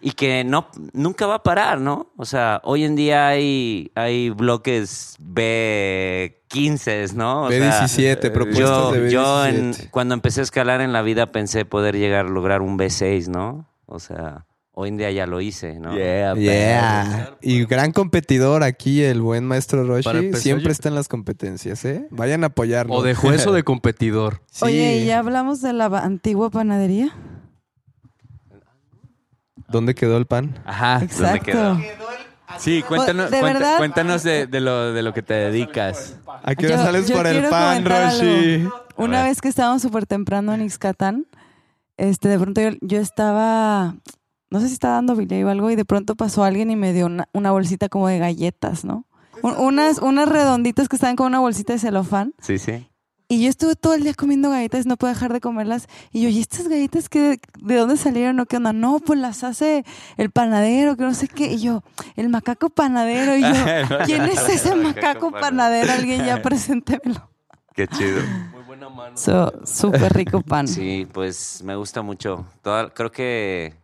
[0.00, 2.12] y que no, nunca va a parar, ¿no?
[2.16, 7.44] O sea, hoy en día hay, hay bloques B15, ¿no?
[7.44, 9.10] O sea, B17, propuestas yo, de B17.
[9.10, 12.78] yo en- cuando empecé a escalar en la vida pensé poder llegar a lograr un
[12.78, 13.68] B6, ¿no?
[13.86, 15.94] O sea, hoy en día ya lo hice, ¿no?
[15.96, 17.36] Yeah, Yeah.
[17.40, 20.08] Y gran competidor aquí, el buen maestro Roshi.
[20.08, 22.06] empezar, Siempre yo- está en las competencias, ¿eh?
[22.10, 22.94] Vayan a apoyarlo.
[22.94, 24.42] O de juez o de competidor.
[24.50, 24.64] Sí.
[24.66, 27.12] Oye, ¿y ya hablamos de la antigua panadería?
[29.68, 30.58] ¿Dónde quedó el pan?
[30.64, 31.00] Ajá.
[31.02, 31.44] Exacto.
[31.44, 31.78] quedó?
[32.58, 33.40] Sí, cuéntanos, ¿De
[33.76, 36.16] cuéntanos de, de lo, de lo que te dedicas.
[36.42, 38.54] ¿A qué hora sales yo por el pan, Roshi?
[38.62, 38.74] algo.
[38.96, 41.26] Una vez que estábamos súper temprano en Ixcatán,
[41.98, 43.94] este, de pronto yo, yo estaba,
[44.50, 46.92] no sé si estaba dando bilé o algo, y de pronto pasó alguien y me
[46.92, 49.04] dio una, una bolsita como de galletas, ¿no?
[49.42, 52.34] Un- unas, unas redonditas que estaban con una bolsita de celofán.
[52.40, 52.87] Sí, sí.
[53.30, 55.86] Y yo estuve todo el día comiendo galletas, no puedo dejar de comerlas.
[56.12, 58.72] Y yo, ¿y estas galletas qué, de dónde salieron o qué onda?
[58.72, 59.84] No, pues las hace
[60.16, 61.52] el panadero, que no sé qué.
[61.52, 61.82] Y yo,
[62.16, 63.36] el macaco panadero.
[63.36, 63.48] Y yo,
[64.06, 65.92] ¿quién es ese macaco panadero?
[65.92, 67.28] Alguien ya preséntemelo.
[67.74, 68.22] Qué chido.
[68.52, 69.16] Muy buena mano.
[69.18, 70.66] So, Súper rico pan.
[70.66, 72.46] Sí, pues me gusta mucho.
[72.62, 73.74] Toda- creo que,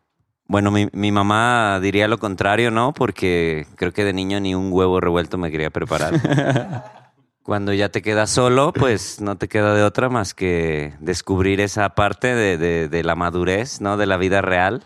[0.46, 2.94] bueno, mi, mi mamá diría lo contrario, ¿no?
[2.94, 6.14] Porque creo que de niño ni un huevo revuelto me quería preparar.
[7.44, 11.90] Cuando ya te quedas solo, pues no te queda de otra más que descubrir esa
[11.90, 13.96] parte de, de- de la madurez, ¿no?
[13.96, 14.82] De la vida real.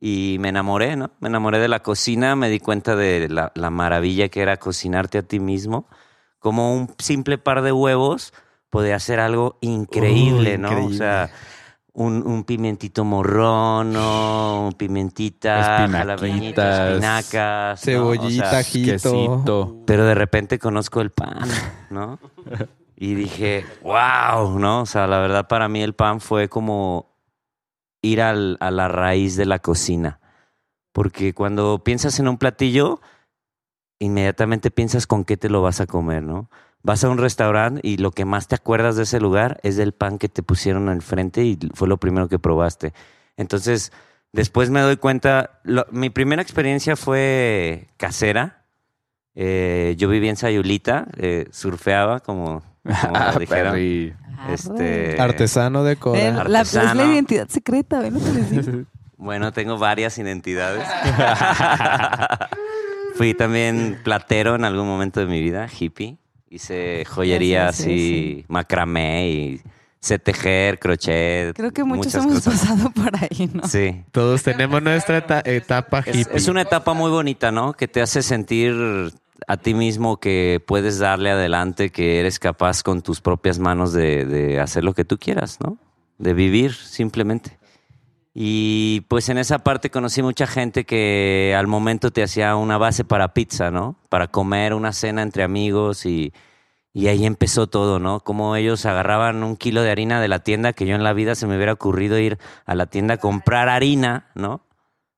[0.00, 1.10] Y me enamoré, ¿no?
[1.20, 5.18] Me enamoré de la cocina, me di cuenta de la, la maravilla que era cocinarte
[5.18, 5.86] a ti mismo.
[6.40, 8.32] Como un simple par de huevos
[8.70, 10.70] podía hacer algo increíble, ¿no?
[10.70, 10.94] increíble.
[10.94, 11.30] O sea,
[11.94, 14.66] un, un pimentito morrón, ¿no?
[14.68, 17.80] Un pimentita, espinacas.
[17.80, 17.84] ¿no?
[17.84, 18.92] Cebollita, O sea, ajito.
[18.92, 19.76] Quesito.
[19.86, 21.40] pero de repente conozco el pan,
[21.90, 22.18] ¿no?
[22.96, 24.82] Y dije, wow, ¿no?
[24.82, 27.10] O sea, la verdad para mí el pan fue como
[28.00, 30.18] ir al- a la raíz de la cocina.
[30.92, 33.00] Porque cuando piensas en un platillo,
[33.98, 36.48] inmediatamente piensas con qué te lo vas a comer, ¿no?
[36.84, 39.92] Vas a un restaurante y lo que más te acuerdas de ese lugar es del
[39.92, 42.92] pan que te pusieron al frente y fue lo primero que probaste.
[43.36, 43.92] Entonces,
[44.32, 48.64] después me doy cuenta, lo- mi primera experiencia fue casera.
[49.34, 52.84] Eh, yo vivía en Sayulita, eh, surfeaba, como, como
[53.16, 53.72] Ah, dijeron.
[54.48, 58.86] Este, Artesano de la, es la identidad secreta, ven lo que les digo.
[59.22, 60.84] Bueno, tengo varias identidades.
[63.14, 66.18] Fui también platero en algún momento de mi vida, hippie.
[66.52, 69.60] Hice joyería Sí, sí, así, macramé y
[70.00, 71.54] sé tejer, crochet.
[71.56, 72.60] Creo que muchos hemos cosas.
[72.60, 73.66] pasado por ahí, ¿no?
[73.66, 74.02] Sí.
[74.10, 76.36] Todos tenemos nuestra eta- etapa Es, hippie.
[76.36, 77.72] es una etapa muy bonita, ¿no?
[77.72, 78.74] Que te hace sentir
[79.48, 84.24] a ti mismo que puedes darle adelante, que eres capaz con tus propias manos de,
[84.26, 85.78] de hacer lo que tú quieras, ¿no?
[86.18, 87.58] De vivir simplemente.
[88.34, 93.04] Y pues en esa parte conocí mucha gente que al momento te hacía una base
[93.04, 93.96] para pizza, ¿no?
[94.08, 96.32] Para comer una cena entre amigos y,
[96.94, 98.20] y ahí empezó todo, ¿no?
[98.20, 101.34] Como ellos agarraban un kilo de harina de la tienda que yo en la vida
[101.34, 104.62] se me hubiera ocurrido ir a la tienda a comprar harina, ¿no?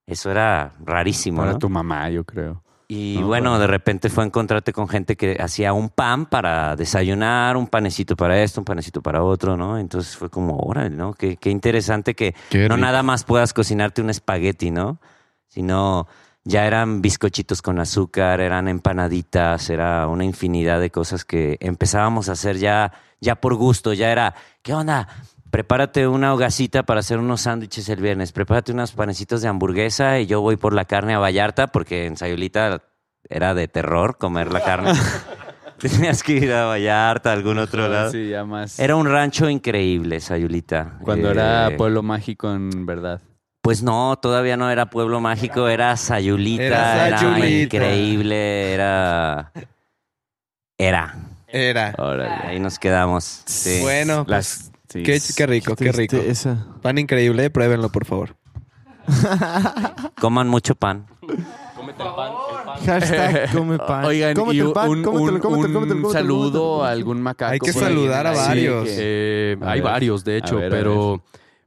[0.06, 1.58] Eso era rarísimo, Para ¿no?
[1.58, 2.63] tu mamá, yo creo.
[2.86, 3.60] Y No, bueno, bueno.
[3.60, 8.42] de repente fue encontrarte con gente que hacía un pan para desayunar, un panecito para
[8.42, 9.78] esto, un panecito para otro, ¿no?
[9.78, 11.14] Entonces fue como, órale, ¿no?
[11.14, 14.98] Qué, qué interesante que Qué no nada más puedas cocinarte un espagueti, ¿no?
[15.48, 16.06] Sino
[16.44, 22.32] ya eran bizcochitos con azúcar, eran empanaditas, era una infinidad de cosas que empezábamos a
[22.32, 25.08] hacer ya, ya por gusto, ya era, ¿qué onda?
[25.54, 30.26] Prepárate una hogacita para hacer unos sándwiches el viernes, prepárate unos panecitos de hamburguesa y
[30.26, 32.82] yo voy por la carne a Vallarta porque en Sayulita
[33.28, 34.90] era de terror comer la carne.
[35.78, 38.10] Tenías que ir a Vallarta, a algún otro lado.
[38.10, 38.80] Sí, ya más.
[38.80, 40.98] Era un rancho increíble, Sayulita.
[41.04, 43.20] Cuando Eh, era pueblo mágico en verdad.
[43.62, 47.76] pues no, todavía no era Pueblo Mágico, era Sayulita, Era era, Sayulita.
[47.76, 49.52] increíble, era...
[50.76, 51.14] Era.
[51.46, 51.94] Era.
[51.98, 52.48] Órale.
[52.48, 53.42] Ahí nos quedamos.
[53.46, 53.78] Sí.
[53.82, 55.02] Bueno, Las, sí.
[55.02, 56.16] qué, qué rico, qué rico.
[56.16, 56.66] Esa.
[56.82, 58.36] Pan increíble, pruébenlo, por favor.
[60.20, 61.06] Coman mucho pan.
[62.86, 64.04] Hashtag come pan.
[64.04, 66.84] Oigan, Cómete y el un, pan, un- cómetelo, un- cómetelo, un cómetelo, cómetelo, saludo cómetelo.
[66.84, 67.52] a algún macaco.
[67.52, 68.84] Hay que saludar a Sí, varios.
[68.84, 69.90] que- Eh, A hay ver.
[69.92, 71.22] varios, de hecho, ver, pero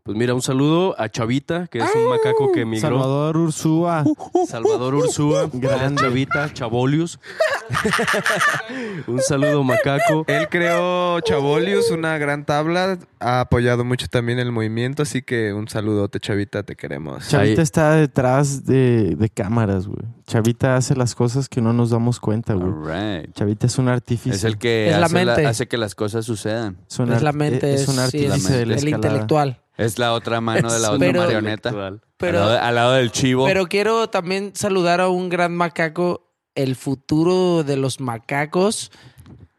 [0.08, 2.88] pues mira, un saludo a Chavita, que es un macaco que emigró.
[2.90, 4.04] Salvador Ursúa.
[4.48, 6.02] Salvador Ursúa, Grande.
[6.02, 7.20] Chavita, Chabolius.
[9.08, 10.24] un saludo, macaco.
[10.28, 12.98] Él creó Chabolius, una gran tabla.
[13.20, 17.28] Ha apoyado mucho también el movimiento, así que un saludote, Chavita, te queremos.
[17.28, 20.00] Chavita Ahí- está detrás de, de cámaras, güey.
[20.26, 23.28] Chavita hace las cosas que no nos damos cuenta, güey.
[23.34, 24.36] Chavita es un artífice.
[24.36, 25.46] Es el que Es hace, la- mente.
[25.46, 26.78] hace que las cosas sucedan.
[26.90, 29.62] Es, un Es la mente, es es, un sí, artífice es de la el intelectual.
[29.78, 31.72] Es la otra mano de la otra Pero- marioneta.
[32.18, 33.46] Pero- al, lado, al lado del chivo.
[33.46, 38.92] Pero quiero también saludar a un gran macaco, el futuro de los macacos.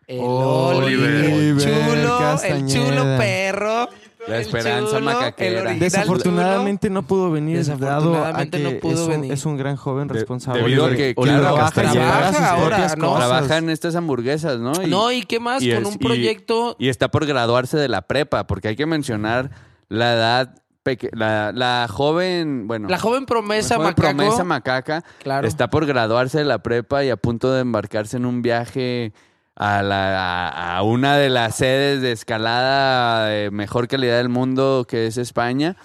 [0.09, 2.87] El Oli, Oliver el chulo, el Castañeda.
[2.89, 3.89] chulo perro.
[4.27, 5.75] La esperanza chulo, macaquera.
[5.75, 9.33] Desafortunadamente no pudo venir, dado a Desafortunadamente que no pudo es, un, venir.
[9.33, 10.61] es un gran joven responsable.
[10.63, 12.95] debido a que, Oliver claro, trabaja Trabaja ahora.
[12.95, 14.73] Trabaja en estas hamburguesas, ¿no?
[14.83, 15.63] Y, No, ¿y qué más?
[15.63, 16.77] y Con es- un y- proyecto...
[16.79, 19.51] y está por graduarse de la prepa, porque hay que mencionar
[19.89, 24.17] la edad, peque- la, la joven, bueno, La joven promesa la joven macaco.
[24.17, 25.47] promesa macaca Claro.
[25.47, 29.13] está por graduarse de la prepa y a punto de embarcarse en un viaje
[29.57, 34.87] a, la, a, a una de las sedes de escalada de mejor calidad del mundo,
[34.89, 35.77] que es España.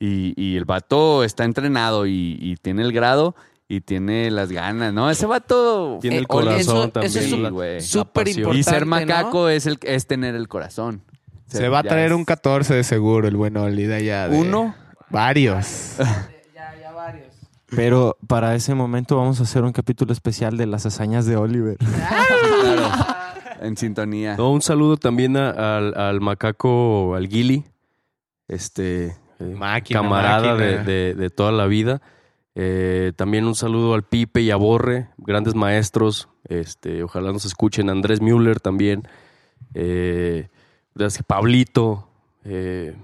[0.00, 3.34] Y, y el vato está entrenado y, y tiene el grado
[3.66, 5.10] y tiene las ganas, ¿no?
[5.10, 7.10] Ese vato Tiene el Eh, oye, corazón eso- también.
[7.24, 8.90] eso es súper importante, Y ser ¿no?
[8.90, 11.02] macaco es, el, es tener el corazón.
[11.48, 14.28] Se va a Ya traer es- un 14 de seguro el buen Oli de allá.
[14.28, 14.74] de- ¿Uno?
[15.10, 15.96] Varios.
[16.54, 17.34] Ya, ya varios.
[17.74, 21.76] Pero para ese momento vamos a hacer un capítulo especial de las hazañas de Oliver.
[22.60, 23.06] Claro,
[23.60, 24.36] en sintonía.
[24.36, 27.64] No, un saludo también a- al, al macaco, al Gili,
[28.48, 29.06] este
[29.38, 32.00] eh, Máquina, camarada de- de toda la vida.
[32.54, 36.28] Eh, también un saludo al Pipe y a Borre, grandes maestros.
[36.44, 37.88] Este, ojalá nos escuchen.
[37.90, 39.06] Andrés Müller también.
[39.74, 40.48] Eh,
[41.26, 42.08] Pablito,
[42.44, 42.94] eh,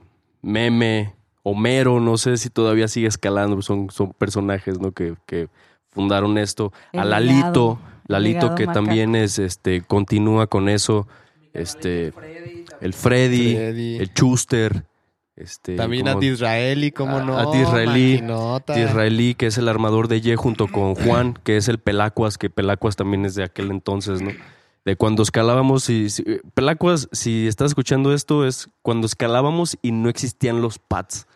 [0.43, 4.93] Meme, Homero, no sé si todavía sigue escalando, son, son personajes ¿no?
[4.93, 5.49] que, que
[5.91, 6.73] fundaron esto.
[6.93, 8.85] El a Lalito, Lalito legado que macaco.
[8.87, 11.07] también es, este, continúa con eso.
[11.53, 12.13] Este,
[12.81, 13.97] el Freddy, Freddy.
[13.97, 14.85] el Chuster.
[15.37, 17.37] Este, También a como- Disraeli, ¿cómo a- no?
[17.37, 18.23] a Disraeli.
[18.75, 22.51] Disraeli, que es el armador de Ye, junto con Juan, que es el Pelacuas, que
[22.51, 24.31] Pelacuas también es de aquel entonces, ¿no?
[24.85, 26.11] De cuando escalábamos y...
[26.11, 26.25] si-
[26.55, 31.27] Pelacuas, si estás escuchando esto, es cuando escalábamos y no existían los pads.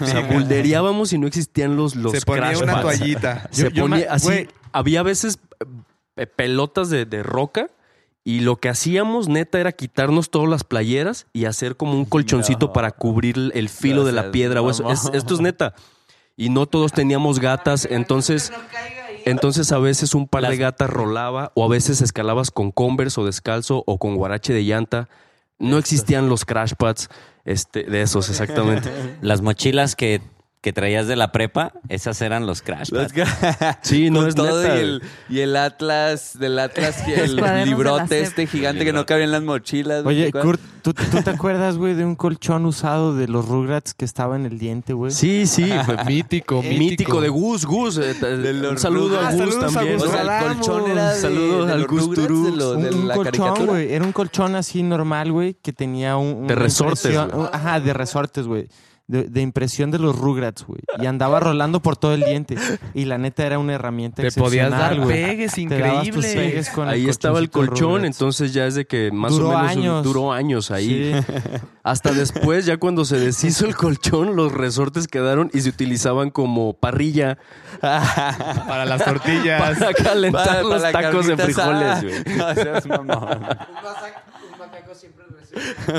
[0.00, 2.82] O sea, buldereábamos y no existían los, los Se ponía crash una pads.
[2.84, 3.48] toallita.
[3.50, 4.26] Se Yo- yo ponía me- así.
[4.26, 4.48] güey.
[4.72, 5.38] Había veces
[6.16, 7.68] eh, pelotas de, de roca
[8.24, 12.66] y lo que hacíamos, neta, era quitarnos todas las playeras y hacer como un colchoncito
[12.66, 12.72] No.
[12.72, 14.62] para cubrir el- filo de la piedra.
[14.62, 14.90] o eso.
[14.90, 15.74] Es- esto es neta.
[16.36, 18.52] Y no todos teníamos gatas, entonces...
[19.26, 23.26] Entonces a veces un par de gatas rolaba o a veces escalabas con Converse o
[23.26, 25.08] descalzo o con guarache de llanta.
[25.58, 27.08] No existían los crash pads
[27.44, 28.88] este, de esos, exactamente.
[29.22, 30.20] Las mochilas que,
[30.66, 33.12] que traías de la prepa, esas eran los crash pads.
[33.82, 34.74] Sí, no Con es todo neta.
[34.76, 39.06] y el, y el Atlas, del Atlas, y Los el librote este gigante que no
[39.06, 40.02] cabía en las mochilas.
[40.02, 40.32] güey, Oye.
[40.32, 44.34] Kurt, ¿tú, tú te acuerdas, güey, de un colchón usado de los Rugrats que estaba
[44.34, 45.12] en el diente, güey?
[45.12, 45.70] Sí, sí.
[45.84, 46.78] fue Mítico, mítico.
[46.80, 47.98] mítico de Gus, Gus.
[47.98, 49.98] eh, los un saludo a Gus a también.
[49.98, 53.06] Gus O sea, el colchón era de, Saludos de al los lo- de un, un
[53.06, 53.92] la colchón, güey.
[53.92, 56.48] Era un colchón así normal, güey, que tenía un...
[56.48, 57.16] De resortes.
[57.52, 58.66] Ajá, de resortes, güey.
[59.08, 60.80] De, de impresión de los Rugrats, güey.
[61.00, 62.56] Y andaba rolando por todo el diente.
[62.92, 65.22] Y la neta era una herramienta Te podías excepcional, dar güey.
[65.24, 66.34] pegues increíbles.
[66.34, 68.04] pegues con Ahí estaba el colchón, Rugrats.
[68.16, 70.02] entonces ya es de que más Duró o menos años.
[70.04, 71.14] duró años ahí.
[71.24, 71.32] Sí.
[71.84, 76.72] Hasta después, ya cuando se deshizo el colchón, los resortes quedaron y se utilizaban como
[76.72, 77.38] parrilla
[77.80, 79.78] Para las tortillas.
[79.78, 82.14] para calentar Para- los para tacos de frijoles, güey.
[82.36, 83.28] No seas mamón.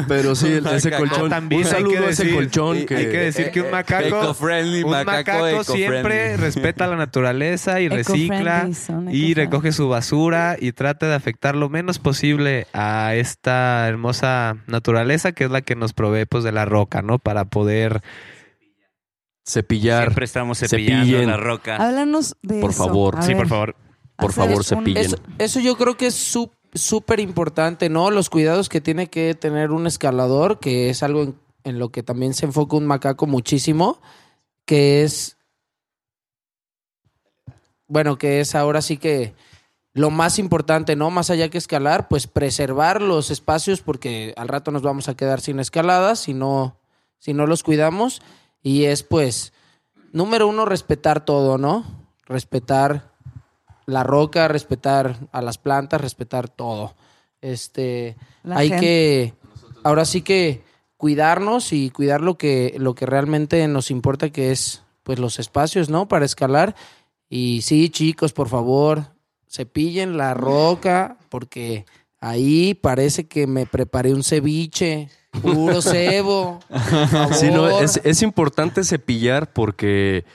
[0.08, 1.10] Pero sí, el- ese macaco.
[1.10, 1.30] colchón.
[1.30, 4.05] También un hay saludo que a ese decir- colchón Hay que, decir que un macaco,
[4.08, 5.86] Eco-friendly, un macaco macaco eco-friendly.
[5.88, 9.34] siempre respeta la naturaleza y recicla Eco-friendly, son y eco-friendly.
[9.34, 15.45] recoge su basura y trata de afectar lo menos posible a esta hermosa naturaleza que
[15.45, 17.20] es la que nos provee pues de la roca, ¿no?
[17.20, 18.01] Para poder
[19.45, 20.03] cepillar.
[20.03, 21.30] Siempre estamos cepillando cepillen.
[21.30, 21.76] la roca.
[21.78, 22.86] Háblanos de Por eso.
[22.86, 23.16] favor.
[23.18, 23.76] A Sí, por favor.
[24.18, 25.05] Por hacer favor, un- cepillen.
[25.05, 28.11] Eso, eso yo creo que es sú- súper importante, ¿no?
[28.11, 32.03] Los cuidados que tiene que tener un escalador, que es algo en, en lo que
[32.03, 33.99] también se enfoca un macaco muchísimo,
[34.65, 35.38] que es,
[37.88, 39.34] bueno, que es ahora sí que
[39.97, 41.09] lo más importante, ¿no?
[41.09, 45.41] Más allá que escalar, pues preservar los espacios, porque al rato nos vamos a quedar
[45.41, 46.78] sin escaladas si no,
[47.18, 48.22] si no los cuidamos.
[48.61, 49.53] Y es pues,
[50.13, 51.84] número uno, respetar todo, ¿no?
[52.28, 53.11] Respetar
[53.88, 56.95] la roca, respetar a las plantas, respetar todo.
[57.41, 58.85] Este, La hay gente.
[58.85, 59.33] que,
[59.83, 60.61] ahora sí que
[60.97, 65.89] cuidarnos y cuidar lo que, lo que realmente nos importa, que es, pues, los espacios,
[65.89, 66.07] ¿no?
[66.07, 66.75] Para escalar.
[67.29, 69.13] Y sí, chicos, por favor,
[69.49, 71.85] cepillen la roca, porque
[72.19, 75.09] ahí parece que me preparé un ceviche,
[75.41, 76.59] puro cebo.
[77.33, 80.25] Sí, no, es, es importante cepillar porque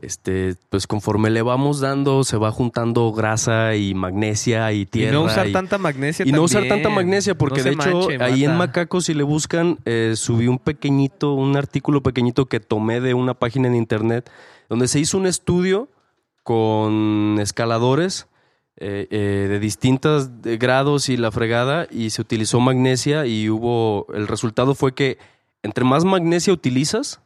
[0.00, 5.12] este, pues conforme le vamos dando, se va juntando grasa y magnesia y y tierra.
[5.12, 8.22] no usar y- tanta magnesia Y no usar tanta magnesia, porque No de hecho, manche,
[8.24, 8.56] ahí en.
[8.56, 13.34] Macaco, si le buscan, eh, subí un pequeñito, un artículo pequeñito que tomé de una
[13.34, 14.30] página en internet,
[14.68, 15.88] donde se hizo un estudio
[16.42, 18.26] con escaladores
[18.80, 24.06] eh, eh, de distintos grados y la fregada, y se utilizó magnesia, y hubo.
[24.14, 25.18] El resultado fue que
[25.64, 27.20] entre más magnesia utilizas,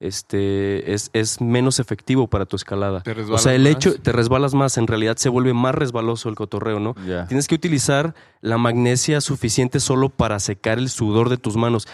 [0.00, 3.02] este, es, es menos efectivo para tu escalada.
[3.02, 3.72] Te O sea, el más.
[3.72, 6.94] hecho, te resbalas más, en realidad se vuelve más resbaloso el cotorreo, ¿no?
[7.26, 11.88] Tienes que utilizar la magnesia suficiente solo para secar el sudor de tus manos.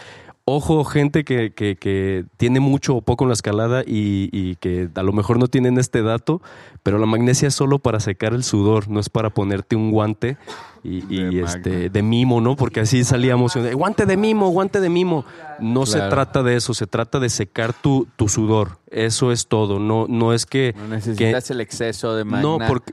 [0.46, 4.90] Ojo, gente que, que- que tiene mucho o poco en la escalada y, y que
[4.94, 6.42] a lo mejor no tienen este dato,
[6.82, 10.36] pero la magnesia es solo para secar el sudor, no es para ponerte un guante
[10.82, 12.56] y, y, De este, de mimo, ¿no?
[12.56, 15.24] Porque así salíamos, guante de mimo, guante de mimo.
[15.60, 18.76] No se trata de eso, se trata de secar tu, tu sudor.
[18.90, 19.78] Eso es todo.
[19.78, 22.42] No, no es que No necesitas el exceso de magna.
[22.42, 22.92] no, porque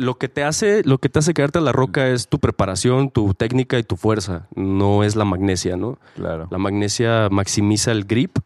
[0.00, 3.10] lo que te hace, lo que te hace quedarte a la roca es tu preparación,
[3.10, 4.48] tu técnica y tu fuerza.
[4.54, 5.98] No es la magnesia, ¿no?
[6.16, 6.48] Claro.
[6.50, 8.38] La magnesia maximiza el grip,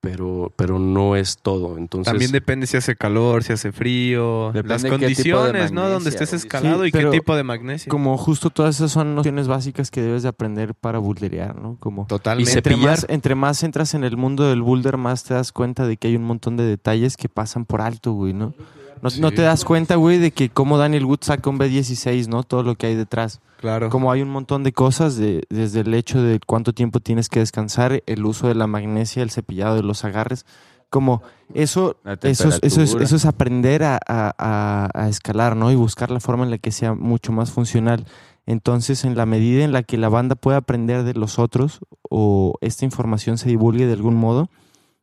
[0.00, 1.76] pero, pero no es todo.
[1.78, 5.80] Entonces, También depende si hace calor, si hace frío, Depende las condiciones, ¿no?
[5.80, 7.90] magnesia, Donde estés escalado Sí, y qué tipo de magnesia.
[7.90, 11.76] Como justo todas esas son nociones básicas que debes de aprender para boulderear, ¿no?
[11.80, 12.52] Como Totalmente.
[12.52, 15.86] Y entre más, entre más entras en el mundo del boulder, más te das cuenta
[15.86, 18.54] de que hay un montón de detalles que pasan por alto, güey, ¿no?
[19.02, 22.42] No, no te das cuenta, güey, de que como Daniel Wood saca un B16, ¿no?
[22.42, 23.40] Todo lo que hay detrás.
[23.60, 23.88] Claro.
[23.90, 27.40] Como hay un montón de cosas, de- desde el hecho de cuánto tiempo tienes que
[27.40, 30.46] descansar, el uso de la magnesia, el cepillado de los agarres.
[30.90, 31.22] Como
[31.54, 35.70] eso, eso, es, eso, es, eso es aprender a, a- a- a escalar, ¿no?
[35.70, 38.06] Y buscar la forma en la que sea mucho más funcional.
[38.46, 42.54] Entonces, en la medida en la que la banda pueda aprender de los otros o
[42.62, 44.48] esta información se divulgue de algún modo,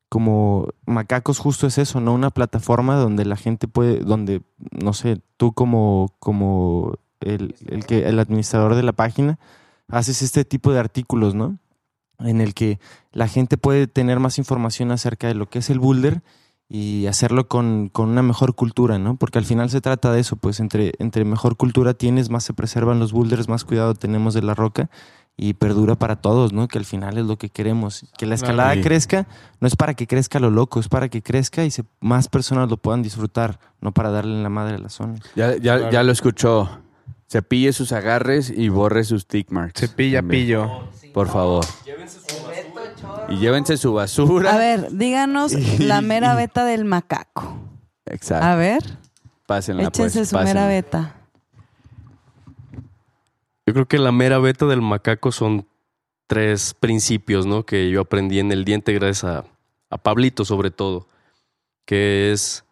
[0.10, 2.14] como Macacos justo es eso, ¿no?
[2.14, 4.42] Una plataforma donde la gente puede, donde,
[4.72, 9.40] no sé, tú como, como el, el que, el administrador de la página,
[9.88, 11.58] haces este tipo de artículos, ¿no?
[12.20, 12.80] En el que
[13.12, 16.22] la gente puede tener más información acerca de lo que es el boulder
[16.68, 19.18] y hacerlo con, con una mejor cultura, ¿no?
[19.18, 22.54] Porque al final se trata de eso, pues entre, entre mejor cultura tienes, más se
[22.54, 24.90] preservan los boulders, más cuidado tenemos de la roca
[25.38, 26.68] y perdura para todos, ¿no?
[26.68, 28.06] Que al final es lo que queremos.
[28.18, 28.82] Que la escalada Sí.
[28.82, 29.28] crezca,
[29.60, 32.70] no es para que crezca lo loco, es para que crezca y se, más personas
[32.70, 35.16] lo puedan disfrutar, no para darle en la madre a la zona.
[35.36, 36.80] Ya, ya, ya lo escuchó.
[37.28, 39.82] Cepille sus agarres y borre sus tick marks.
[39.82, 40.72] Cepilla, También, pillo.
[41.14, 41.66] Por favor.
[43.30, 44.54] Y llévense su basura.
[44.54, 47.58] A ver, díganos la mera beta del macaco.
[48.06, 48.46] Exacto.
[48.46, 48.84] A ver,
[49.48, 51.16] Pásenla, échense pues, su mera beta.
[53.66, 55.68] Yo creo que la mera beta del macaco son
[56.28, 57.64] tres principios, ¿no?
[57.66, 59.44] Que yo aprendí en el diente gracias a,
[59.90, 61.08] a Pablito, sobre todo.
[61.86, 62.64] Que es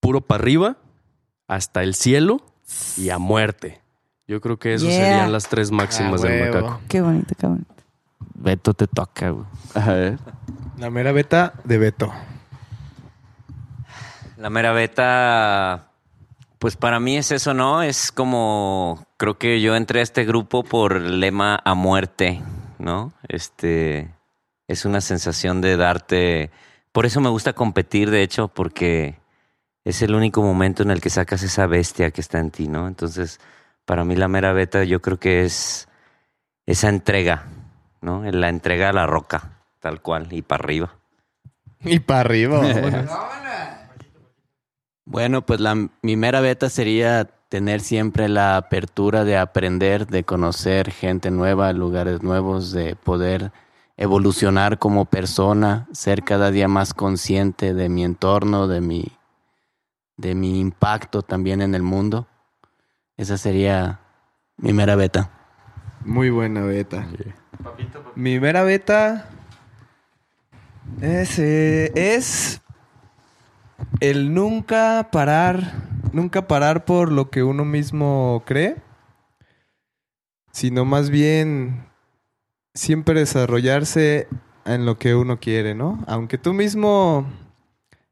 [0.00, 0.76] puro para arriba,
[1.48, 2.40] hasta el cielo
[2.96, 3.80] y a muerte.
[4.28, 5.04] Yo creo que esas Yeah.
[5.04, 6.66] serían las tres máximas Ah, del huevo.
[6.68, 6.80] macaco.
[6.88, 7.74] Qué bonito, qué bonito.
[8.34, 9.46] Beto te toca, güey.
[9.74, 10.18] A ver.
[10.78, 12.12] La mera beta de Beto.
[14.36, 15.85] La mera beta,
[16.66, 17.84] pues para mí es eso, ¿no?
[17.84, 22.42] Es como, creo que yo entré a este grupo por el lema a muerte,
[22.80, 23.12] ¿no?
[23.28, 24.10] Este,
[24.66, 26.50] es una sensación de darte,
[26.90, 29.14] por eso me gusta competir, de hecho, porque
[29.84, 32.88] es el único momento en el que sacas esa bestia que está en ti, ¿no?
[32.88, 33.38] Entonces,
[33.84, 35.86] para mí la mera beta yo creo que es
[36.66, 37.44] esa entrega,
[38.00, 38.24] ¿no?
[38.24, 40.96] La entrega a la roca, tal cual, y para arriba.
[41.84, 42.60] Y para arriba.
[45.06, 50.90] Bueno, pues la, mi mera beta sería tener siempre la apertura de aprender, de conocer
[50.90, 53.52] gente nueva, lugares nuevos, de poder
[53.96, 59.06] evolucionar como persona, ser cada día más consciente de mi entorno, de mi,
[60.16, 62.26] de mi impacto también en el mundo.
[63.16, 64.00] Esa sería
[64.56, 65.30] mi mera beta.
[66.04, 67.06] Muy buena beta.
[68.16, 69.28] Mi mera beta
[71.00, 72.60] es, eh, es
[74.00, 75.72] el nunca parar,
[76.12, 78.76] nunca parar por lo que uno mismo cree,
[80.52, 81.86] sino más bien
[82.74, 84.28] siempre desarrollarse
[84.64, 86.02] en lo que uno quiere, ¿no?
[86.06, 87.26] Aunque tú mismo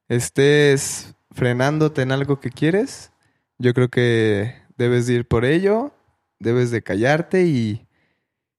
[0.08, 3.12] estés frenándote en algo que quieres,
[3.58, 5.92] yo creo que debes de ir por ello,
[6.38, 7.86] debes de callarte y,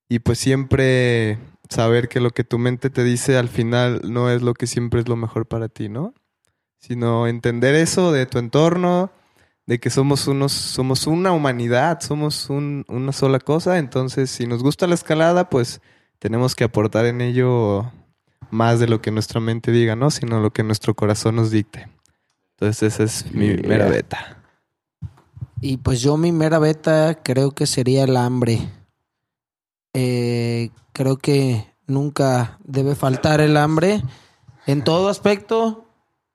[0.09, 1.38] y pues siempre
[1.70, 4.99] saber que lo que tu mente te dice al final no es lo que siempre
[4.99, 6.13] es lo mejor para ti, ¿no?
[6.88, 9.09] Sino entender eso de tu entorno,
[9.65, 14.61] de que somos unos, somos una humanidad, somos un- una sola cosa, entonces si nos
[14.61, 15.81] gusta la escalada, pues
[16.19, 17.91] tenemos que aportar en ello
[18.51, 20.11] más de lo que nuestra mente diga, ¿no?
[20.11, 21.88] Sino lo que nuestro corazón nos dicte.
[22.51, 23.67] Entonces esa es mi Yeah.
[23.67, 24.38] mera beta.
[25.61, 28.69] Y pues yo mi mera beta creo que sería el hambre.
[29.93, 34.03] Eh, creo que nunca debe faltar el hambre
[34.67, 35.84] en todo aspecto,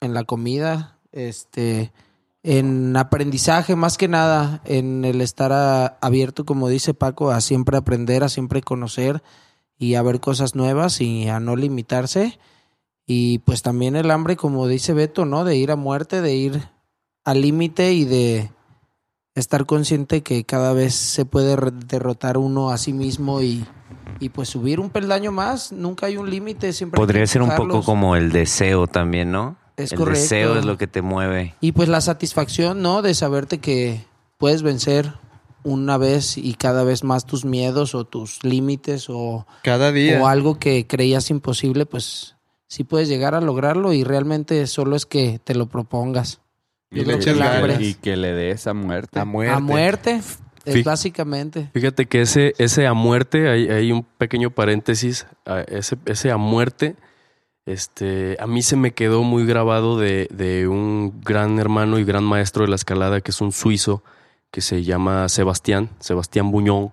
[0.00, 1.92] en la comida, este,
[2.42, 7.76] en aprendizaje más que nada, en el estar a- abierto, como dice Paco, a siempre
[7.76, 9.22] aprender, a siempre conocer
[9.78, 12.38] y a ver cosas nuevas y a no limitarse.
[13.06, 15.44] Y pues también el hambre, como dice Beto, ¿no?
[15.44, 16.68] De ir a muerte, de ir
[17.24, 18.50] al límite y de
[19.34, 23.64] estar consciente que cada vez se puede derrotar uno a sí mismo y,
[24.20, 25.72] y pues subir un peldaño más.
[25.72, 29.56] Nunca hay un límite, siempre hay Podría ser un poco como el deseo también, ¿no?
[29.84, 30.20] Es el correcto.
[30.20, 31.54] deseo es lo que te mueve.
[31.60, 33.02] Y pues la satisfacción, ¿no?
[33.02, 34.04] De saberte que
[34.38, 35.12] puedes vencer
[35.62, 40.20] una vez y cada vez más tus miedos o tus límites o, Cada día.
[40.22, 45.04] o algo que creías imposible, pues sí puedes llegar a lograrlo y realmente solo es
[45.06, 46.40] que te lo propongas.
[46.90, 49.18] Y, le- que el y- hambre y que le des a muerte.
[49.20, 49.52] A muerte.
[49.54, 50.20] a muerte
[50.64, 51.68] es Fí- básicamente.
[51.74, 55.26] Fíjate que ese, ese a muerte, hay, hay un pequeño paréntesis,
[55.68, 56.96] ese, ese a muerte,
[57.66, 62.24] este, a mí se me quedó muy grabado de, de un gran hermano y gran
[62.24, 64.02] maestro de la escalada, que es un suizo,
[64.50, 66.92] que se llama Sebastián, Sebastián Buñón.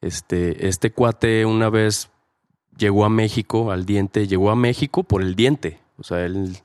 [0.00, 2.10] Este, este cuate una vez
[2.76, 5.80] llegó a México, al diente, llegó a México por el diente.
[5.98, 6.58] O sea, él,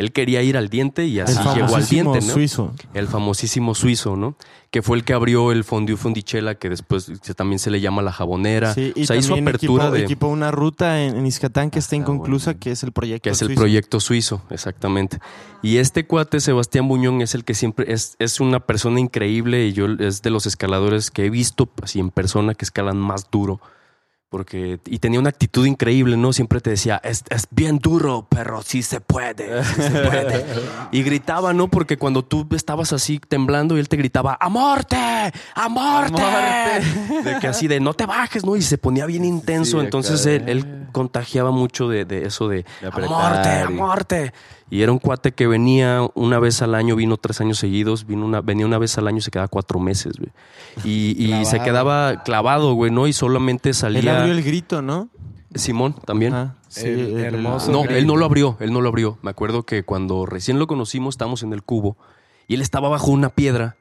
[0.00, 2.32] él quería ir al diente y así el llegó al diente, ¿no?
[2.32, 2.74] suizo.
[2.94, 4.34] el famosísimo suizo, ¿no?
[4.70, 8.12] Que fue el que abrió el Fondue Fondichela, que después también se le llama la
[8.12, 8.72] jabonera.
[8.72, 10.02] Sí, y o sea, hizo apertura equipó, de...
[10.04, 12.60] equipó una ruta en, en Izcatán que está Está inconclusa, bueno.
[12.60, 13.24] que es el proyecto.
[13.24, 13.60] que es el suizo.
[13.60, 15.18] proyecto suizo, exactamente.
[15.60, 19.72] Y este cuate, Sebastián Buñón, es el que siempre es, es una persona increíble y
[19.72, 23.60] yo es de los escaladores que he visto así en persona que escalan más duro.
[24.30, 26.32] Porque, y tenía una actitud increíble, ¿no?
[26.32, 30.46] Siempre te decía, es, es bien duro, pero sí se puede, sí se puede.
[30.92, 31.66] y gritaba, ¿no?
[31.66, 34.96] Porque cuando tú estabas así temblando y él te gritaba, ¡A muerte!
[35.56, 36.22] ¡A muerte!
[37.24, 38.54] De que así de, no te bajes, ¿no?
[38.54, 39.80] Y se ponía bien intenso.
[39.80, 44.26] Entonces él, él contagiaba mucho de, de eso de, De ¡A apretar muerte!
[44.28, 44.30] ¡A
[44.70, 48.24] y- era un cuate que venía una vez al año, vino tres años seguidos, vino
[48.24, 50.30] una, venía una vez al año y se quedaba cuatro meses, güey.
[50.84, 53.06] Y, y se quedaba clavado, güey, ¿no?
[53.06, 54.20] Y solamente Él salía...
[54.20, 55.08] abrió el grito, ¿no?
[55.54, 56.32] Simón también.
[56.34, 57.96] Ah, sí, El el- hermoso No, grito.
[57.96, 59.18] él no lo abrió, él no lo abrió.
[59.22, 61.96] Me acuerdo que cuando recién lo conocimos, estábamos en el cubo
[62.46, 63.76] y él estaba bajo una piedra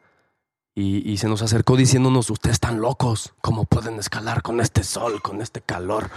[0.73, 5.21] y, y se nos acercó diciéndonos, ustedes están locos, ¿cómo pueden escalar con este sol,
[5.21, 6.09] con este calor?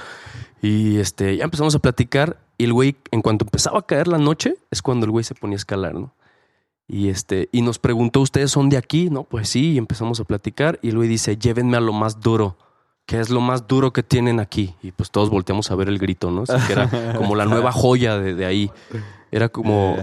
[0.63, 4.19] Y este, ya empezamos a platicar y el güey, en cuanto empezaba a caer la
[4.19, 6.15] noche, es cuando el güey se ponía a escalar, ¿no?
[6.87, 9.11] Y este, y nos preguntó, ¿ustedes son de aquí?
[9.11, 12.21] No, pues sí, y empezamos a platicar y el güey dice, llévenme a lo más
[12.21, 12.57] duro.
[13.05, 14.77] ¿Qué es lo más duro que tienen aquí?
[14.81, 16.45] Y pues todos volteamos a ver el grito, ¿no?
[16.47, 18.71] Así que era como la nueva joya de, de ahí.
[19.33, 19.97] Era como...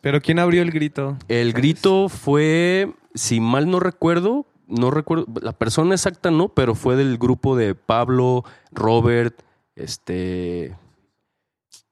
[0.00, 1.18] Pero ¿quién abrió el grito?
[1.28, 6.96] El grito fue, si mal no recuerdo, no recuerdo, la persona exacta no, pero fue
[6.96, 8.42] del grupo de Pablo,
[8.72, 9.42] Robert,
[9.76, 10.74] este...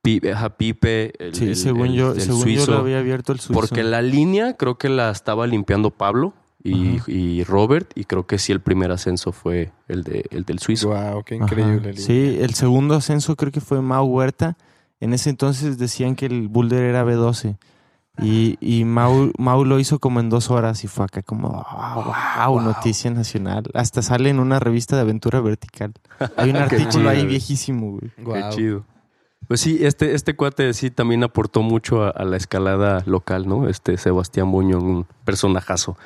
[0.02, 2.70] Pipe, ajá, Pipe, el, Sí, el- según el- yo, el según yo suizo.
[2.72, 3.58] lo había abierto el suizo.
[3.60, 8.38] Porque la línea creo que la estaba limpiando Pablo y, y Robert, y creo que
[8.38, 10.88] sí el primer ascenso fue el, de, el del suizo.
[10.88, 11.96] Wow, qué increíble.
[11.96, 14.56] Sí, el segundo ascenso creo que fue Mau Huerta.
[15.00, 17.56] En ese entonces decían que el boulder era B12.
[18.20, 22.12] Y, y Mau, Mau lo hizo como en dos horas y fue acá como, wow,
[22.48, 23.62] wow, noticia nacional.
[23.74, 25.92] Hasta sale en una revista de aventura vertical.
[26.36, 28.10] Hay un artículo chido, ahí viejísimo, güey.
[28.16, 28.84] Qué chido.
[29.48, 33.68] Pues sí, este, este cuate sí también aportó mucho a, a la escalada local, ¿no?
[33.68, 35.96] Este Sebastián Buñón, un personajazo.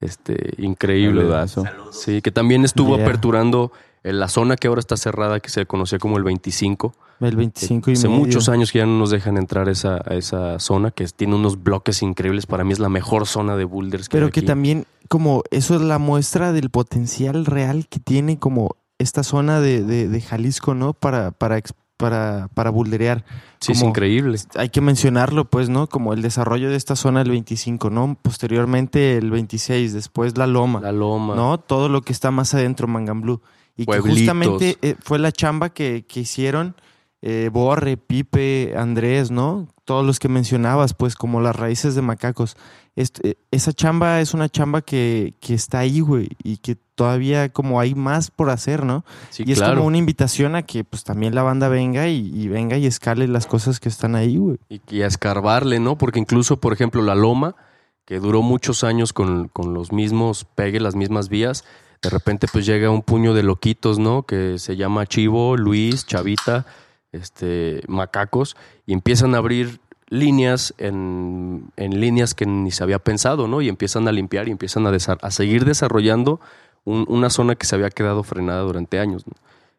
[0.00, 1.22] Este, increíble.
[1.22, 1.64] Saludazo.
[1.92, 3.04] Sí, que también estuvo Yeah.
[3.06, 3.72] aperturando
[4.02, 6.94] en la zona que ahora está cerrada, que se conocía como el 25.
[7.20, 8.20] El 25 y Hace medio.
[8.20, 11.36] muchos años que ya no nos dejan entrar a esa, a esa zona, que tiene
[11.36, 12.44] unos bloques increíbles.
[12.44, 14.46] Para mí es la mejor zona de boulders que Pero hay que aquí.
[14.46, 19.82] también, como eso es la muestra del potencial real que tiene como esta zona de,
[19.84, 20.92] de, de Jalisco, ¿no?
[20.92, 21.56] Para, para,
[21.96, 23.24] para, para boulderear.
[23.60, 24.38] Sí, es increíble.
[24.56, 25.88] Hay que mencionarlo, pues, ¿no?
[25.88, 28.18] Como el desarrollo de esta zona el 25, ¿no?
[28.20, 31.34] Posteriormente el 26, después la Loma, La loma.
[31.34, 31.58] ¿no?
[31.58, 33.40] Todo lo que está más adentro, Mangamblú.
[33.76, 36.76] Y que justamente eh, fue la chamba que, que hicieron
[37.22, 39.66] eh, Borre, Pipe, Andrés, ¿no?
[39.84, 42.56] Todos los que mencionabas, pues, como las raíces de macacos.
[42.96, 47.48] Este, eh, esa chamba es una chamba que, que está ahí, güey, y que todavía
[47.48, 49.04] como hay más por hacer, ¿no?
[49.30, 49.74] Sí, y es claro.
[49.74, 53.26] como una invitación a que pues también la banda venga y, y venga y escale
[53.26, 54.58] las cosas que están ahí, güey.
[54.68, 55.98] y, y a escarbarle, ¿no?
[55.98, 57.56] Porque incluso, por ejemplo, la loma,
[58.04, 61.64] que duró muchos años con, con los mismos pegues, las mismas vías,
[62.02, 64.24] de repente pues llega un puño de loquitos, ¿no?
[64.24, 66.66] Que se llama Chivo, Luis, Chavita,
[67.14, 68.56] este, Macacos,
[68.86, 73.62] y empiezan a abrir líneas en, líneas que ni se había pensado, ¿no?
[73.62, 76.40] Y empiezan a limpiar y empiezan a, seguir desarrollando
[76.84, 79.24] un- una zona que se había quedado frenada durante años.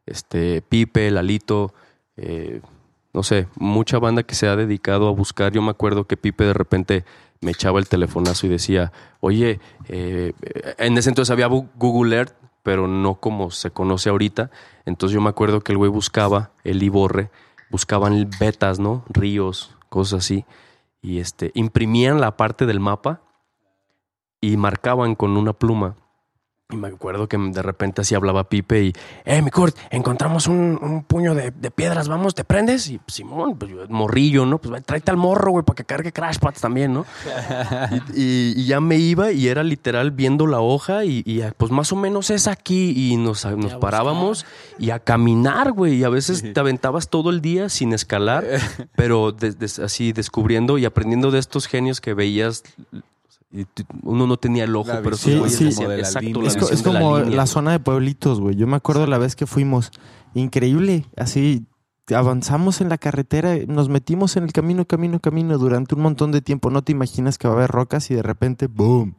[0.06, 1.74] Este, Pipe, Lalito,
[2.18, 2.62] eh,
[3.14, 5.54] no sé, mucha banda que se ha dedicado a buscar.
[5.54, 7.06] Yo me acuerdo que Pipe de repente
[7.42, 10.34] me echaba el telefonazo y decía, oye, eh,
[10.78, 12.34] en ese entonces había Google Earth,
[12.66, 14.49] pero no como se conoce ahorita.
[14.86, 17.30] Entonces yo me acuerdo que el güey buscaba, el Iborre,
[17.70, 19.05] buscaban vetas, ¿no?
[19.07, 20.45] Ríos, cosas así.
[20.99, 23.22] Y este, imprimían la parte del mapa
[24.41, 25.95] y marcaban con una pluma.
[26.72, 28.93] Y me acuerdo que de repente así hablaba Pipe y,
[29.24, 32.89] eh, mi Kurt, encontramos un, un puño de, de piedras, vamos, ¿te prendes?
[32.89, 34.57] Y Simón, pues morrillo, ¿no?
[34.57, 37.05] Pues tráete al morro, güey, para que cargue Crash Pads también, ¿no?
[38.16, 41.72] y, y- y ya me iba y era literal viendo la hoja y, y, pues
[41.72, 44.47] más o menos es aquí y nos, nos parábamos
[44.80, 45.97] y a caminar, güey.
[45.99, 48.43] Y a veces te aventabas todo el día sin escalar,
[48.95, 49.36] pero
[49.84, 52.63] así descubriendo y aprendiendo de estos genios que veías.
[54.03, 56.43] Uno no tenía el ojo, La pero sí, decían, como de la exacto, línea.
[56.43, 57.45] la Es, de como la, línea.
[57.45, 58.56] zona de pueblitos, güey.
[58.56, 59.91] Yo me acuerdo la vez que fuimos.
[60.34, 61.06] Increíble.
[61.16, 61.66] Así
[62.14, 66.41] avanzamos en la carretera, nos metimos en el camino, camino, camino durante un montón de
[66.41, 66.70] tiempo.
[66.70, 69.16] No te imaginas que va a haber rocas y de repente, ¡boom!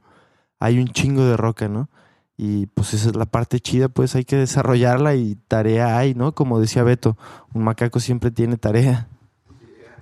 [0.60, 1.88] Hay un chingo de roca, ¿no?
[2.36, 6.34] Y pues esa es la parte chida, pues hay que desarrollarla y tarea hay, ¿no?
[6.34, 7.16] Como decía Beto,
[7.54, 9.08] un macaco siempre tiene tarea.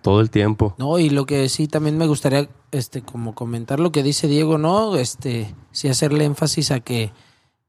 [0.05, 0.75] Todo el tiempo.
[0.77, 4.59] No, y lo que sí también me gustaría este como comentar lo que dice Diego,
[4.59, 4.97] ¿no?
[4.97, 7.11] Este, sí hacerle énfasis a que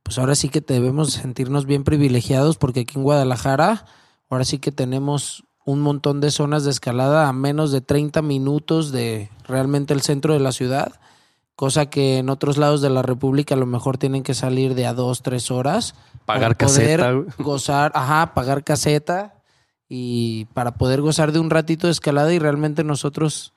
[0.04, 3.86] pues ahora sí que debemos sentirnos bien privilegiados porque aquí en Guadalajara
[4.30, 8.92] ahora sí que tenemos un montón de zonas de escalada a menos de 30 minutos
[8.92, 11.00] de realmente el centro de la ciudad,
[11.56, 14.88] cosa que en otros lados de la República a lo mejor tienen que salir de
[14.88, 15.96] a dos, tres horas.
[16.26, 17.42] Pagar para poder caseta.
[17.42, 19.35] Gozar, ajá, pagar caseta
[19.90, 23.54] y para poder gozar de un ratito de escalada y realmente nosotros,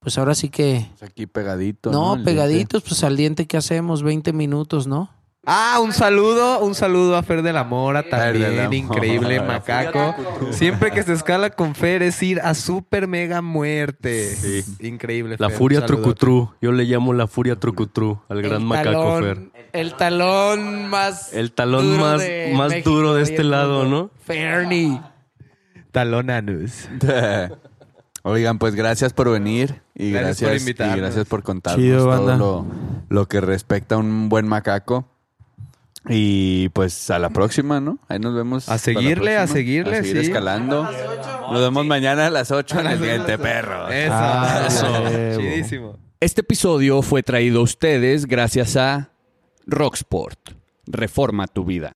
[0.00, 0.88] pues ahora sí que...
[1.00, 1.90] Aquí pegadito.
[1.92, 5.10] No, El pegaditos, pues al diente que hacemos, 20 minutos, ¿no?
[5.44, 8.96] Ah, un saludo, un saludo a Fer de la Mora Fer de la también, Mora.
[8.96, 10.14] increíble macaco.
[10.52, 14.36] Siempre que se escala con Fer es ir a super mega muerte.
[14.78, 15.34] Increíble.
[15.40, 16.52] La Fer, furia trucutru.
[16.62, 19.68] Yo le llamo la furia trucutru al gran El macaco talón- Fer.
[19.72, 21.32] El talón más...
[21.32, 23.84] El talón duro más, de más México duro de este lado.
[23.84, 24.10] ¿no?
[24.24, 25.00] Fernie.
[25.92, 26.88] Talonanus.
[28.24, 32.36] Oigan, pues gracias por venir y Gracias gracias, por y gracias por contarnos Chido, todo
[32.36, 32.66] lo,
[33.08, 35.08] lo que respecta a un buen macaco.
[36.08, 37.98] Y pues a la próxima, ¿no?
[38.08, 38.68] Ahí nos vemos.
[38.68, 40.26] A seguirle, a seguirle, A seguir sí.
[40.26, 40.82] escalando.
[41.50, 43.88] Nos vemos mañana a las 8 en el Diente Perro.
[43.88, 44.12] Eso.
[44.12, 45.38] Ah, Eso.
[45.38, 45.98] Chidísimo.
[46.18, 49.10] Este episodio fue traído a ustedes gracias a
[49.66, 50.38] Rocksport.
[50.86, 51.90] Reforma tu vida.